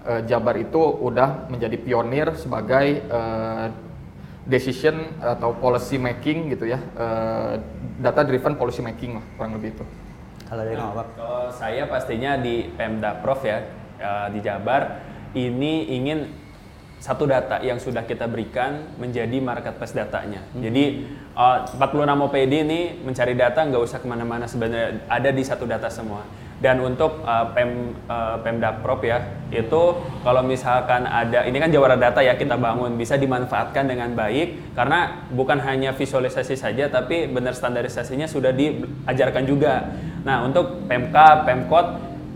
eh, 0.05 0.21
Jabar 0.27 0.59
itu 0.59 0.77
udah 0.77 1.47
menjadi 1.49 1.79
pionir 1.79 2.35
sebagai 2.35 2.99
eh, 2.99 3.67
decision 4.43 5.15
atau 5.23 5.55
policy 5.55 5.95
making 5.95 6.51
gitu 6.51 6.67
ya, 6.67 6.79
uh, 6.99 7.55
data 7.99 8.27
driven 8.27 8.59
policy 8.59 8.83
making 8.83 9.15
lah 9.19 9.25
kurang 9.39 9.55
lebih 9.55 9.71
itu. 9.75 9.85
Kalau 10.47 10.63
dari 10.67 10.77
Opap? 10.77 11.07
Kalau 11.15 11.43
saya 11.55 11.83
pastinya 11.87 12.35
di 12.37 12.67
Pemda 12.75 13.17
Prof 13.23 13.41
ya 13.41 13.63
uh, 14.03 14.27
di 14.29 14.39
Jabar 14.43 14.99
ini 15.33 15.95
ingin 15.95 16.43
satu 17.03 17.27
data 17.27 17.59
yang 17.59 17.83
sudah 17.83 18.07
kita 18.07 18.31
berikan 18.31 18.95
menjadi 18.95 19.43
marketplace 19.43 19.91
datanya. 19.91 20.39
Hmm. 20.55 20.63
Jadi 20.63 20.83
uh, 21.35 21.67
46 21.75 21.83
OPD 21.99 22.53
ini 22.63 22.81
mencari 23.03 23.35
data 23.35 23.59
nggak 23.59 23.83
usah 23.83 23.99
ke 23.99 24.07
mana-mana 24.07 24.47
sebenarnya 24.47 25.03
ada 25.11 25.29
di 25.31 25.43
satu 25.43 25.67
data 25.67 25.91
semua. 25.91 26.23
Dan 26.63 26.79
untuk 26.79 27.19
uh, 27.27 27.51
Pem, 27.51 27.91
uh, 28.07 28.39
Pemda 28.39 28.79
Prop 28.79 29.03
ya 29.03 29.19
itu 29.51 29.99
kalau 30.23 30.39
misalkan 30.47 31.03
ada 31.03 31.43
ini 31.43 31.59
kan 31.59 31.67
Jawara 31.67 31.99
data 31.99 32.23
ya 32.23 32.39
kita 32.39 32.55
bangun 32.55 32.95
bisa 32.95 33.19
dimanfaatkan 33.19 33.83
dengan 33.83 34.15
baik. 34.15 34.71
Karena 34.71 35.27
bukan 35.27 35.59
hanya 35.59 35.91
visualisasi 35.91 36.55
saja 36.55 36.87
tapi 36.87 37.27
benar 37.27 37.51
standarisasinya 37.51 38.31
sudah 38.31 38.55
diajarkan 38.55 39.43
juga. 39.43 39.91
Nah 40.23 40.47
untuk 40.47 40.87
PMK, 40.87 41.43
Pemkot 41.43 41.87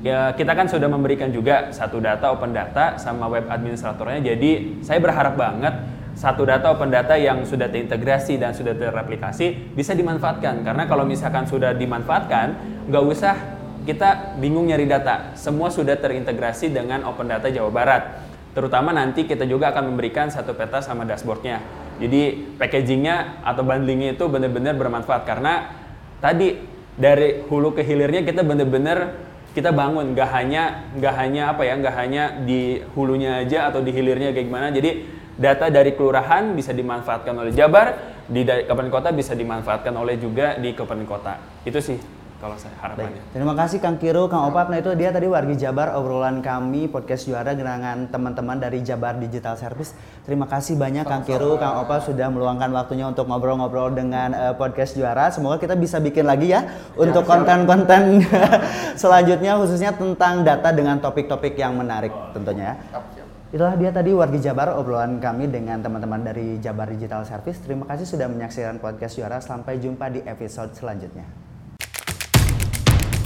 ya 0.03 0.35
kita 0.35 0.51
kan 0.59 0.67
sudah 0.67 0.91
memberikan 0.91 1.31
juga 1.31 1.71
satu 1.71 2.03
data 2.03 2.27
open 2.27 2.51
data 2.51 2.99
sama 2.99 3.31
web 3.31 3.47
administratornya. 3.47 4.35
Jadi 4.35 4.83
saya 4.83 4.99
berharap 4.99 5.39
banget 5.39 5.71
satu 6.19 6.43
data 6.43 6.75
open 6.75 6.91
data 6.91 7.15
yang 7.15 7.47
sudah 7.47 7.71
terintegrasi 7.71 8.43
dan 8.43 8.51
sudah 8.51 8.75
terreplikasi 8.75 9.71
bisa 9.71 9.95
dimanfaatkan. 9.95 10.67
Karena 10.67 10.83
kalau 10.83 11.07
misalkan 11.07 11.47
sudah 11.47 11.71
dimanfaatkan 11.71 12.75
nggak 12.91 13.05
usah 13.07 13.56
kita 13.87 14.35
bingung 14.35 14.67
nyari 14.67 14.83
data. 14.83 15.31
Semua 15.39 15.71
sudah 15.71 15.95
terintegrasi 15.95 16.75
dengan 16.75 17.07
open 17.07 17.31
data 17.31 17.47
Jawa 17.47 17.71
Barat. 17.71 18.03
Terutama 18.51 18.91
nanti 18.91 19.23
kita 19.23 19.47
juga 19.47 19.71
akan 19.71 19.95
memberikan 19.95 20.27
satu 20.27 20.51
peta 20.51 20.83
sama 20.83 21.07
dashboardnya. 21.07 21.63
Jadi 22.03 22.51
packagingnya 22.59 23.39
atau 23.47 23.63
bundlingnya 23.63 24.19
itu 24.19 24.27
benar-benar 24.27 24.75
bermanfaat 24.75 25.23
karena 25.23 25.71
tadi 26.19 26.59
dari 26.99 27.47
hulu 27.47 27.73
ke 27.73 27.81
hilirnya 27.87 28.27
kita 28.27 28.43
benar-benar 28.43 29.15
kita 29.55 29.71
bangun. 29.71 30.11
Nggak 30.11 30.29
hanya 30.35 30.63
nggak 30.99 31.13
hanya 31.15 31.41
apa 31.55 31.63
ya 31.63 31.73
nggak 31.79 31.95
hanya 31.95 32.23
di 32.43 32.83
hulunya 32.91 33.39
aja 33.45 33.71
atau 33.71 33.79
di 33.79 33.95
hilirnya 33.95 34.35
kayak 34.35 34.45
gimana. 34.51 34.67
Jadi 34.73 35.15
data 35.37 35.69
dari 35.69 35.95
kelurahan 35.95 36.51
bisa 36.57 36.73
dimanfaatkan 36.75 37.33
oleh 37.37 37.53
Jabar 37.53 38.19
di 38.27 38.43
kabupaten 38.43 38.91
kota 38.91 39.09
bisa 39.15 39.31
dimanfaatkan 39.37 39.93
oleh 39.95 40.19
juga 40.19 40.59
di 40.59 40.75
kabupaten 40.75 41.05
kota. 41.07 41.33
Itu 41.63 41.79
sih 41.79 42.16
kalau 42.37 42.53
saya 42.53 42.73
harapannya. 42.77 43.17
Baik. 43.17 43.33
Terima 43.33 43.53
kasih 43.57 43.77
Kang 43.81 43.97
Kiro, 43.97 44.29
Kang 44.29 44.45
Opat. 44.49 44.69
Nah 44.69 44.77
itu 44.77 44.93
dia 44.93 45.09
tadi 45.09 45.25
wargi 45.25 45.57
Jabar 45.57 45.97
obrolan 45.97 46.45
kami 46.45 46.85
podcast 46.85 47.25
juara 47.25 47.57
dengan 47.57 48.05
teman-teman 48.07 48.61
dari 48.61 48.85
Jabar 48.85 49.17
Digital 49.17 49.57
Service. 49.57 49.97
Terima 50.21 50.45
kasih 50.45 50.77
banyak 50.77 51.09
Kang 51.09 51.25
Kiro, 51.25 51.57
Kang 51.57 51.81
Opat 51.81 52.05
sudah 52.05 52.29
meluangkan 52.29 52.69
waktunya 52.77 53.09
untuk 53.09 53.25
ngobrol-ngobrol 53.25 53.97
dengan 53.97 54.37
uh, 54.37 54.53
podcast 54.53 54.93
juara. 54.93 55.33
Semoga 55.33 55.57
kita 55.57 55.73
bisa 55.73 55.97
bikin 55.97 56.29
lagi 56.29 56.53
ya, 56.53 56.61
ya 56.61 56.93
untuk 56.93 57.25
konten-konten 57.25 58.21
selanjutnya 59.01 59.57
khususnya 59.57 59.91
tentang 59.97 60.45
data 60.45 60.69
dengan 60.69 61.01
topik-topik 61.01 61.57
yang 61.57 61.73
menarik 61.73 62.13
tentunya 62.37 62.77
ya. 62.93 63.01
Itulah 63.47 63.79
dia 63.79 63.95
tadi 63.95 64.11
wargi 64.11 64.43
Jabar 64.43 64.75
obrolan 64.75 65.23
kami 65.23 65.47
dengan 65.47 65.79
teman-teman 65.79 66.19
dari 66.19 66.59
Jabar 66.59 66.91
Digital 66.91 67.23
Service. 67.23 67.63
Terima 67.63 67.87
kasih 67.87 68.03
sudah 68.03 68.27
menyaksikan 68.27 68.75
podcast 68.77 69.15
juara. 69.15 69.39
Sampai 69.39 69.79
jumpa 69.79 70.11
di 70.11 70.19
episode 70.27 70.75
selanjutnya. 70.75 71.46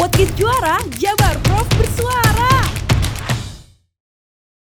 Podcast 0.02 0.34
juara 0.34 0.82
Jabar 0.98 1.38
Prof 1.46 1.68
bersuara. 1.78 2.81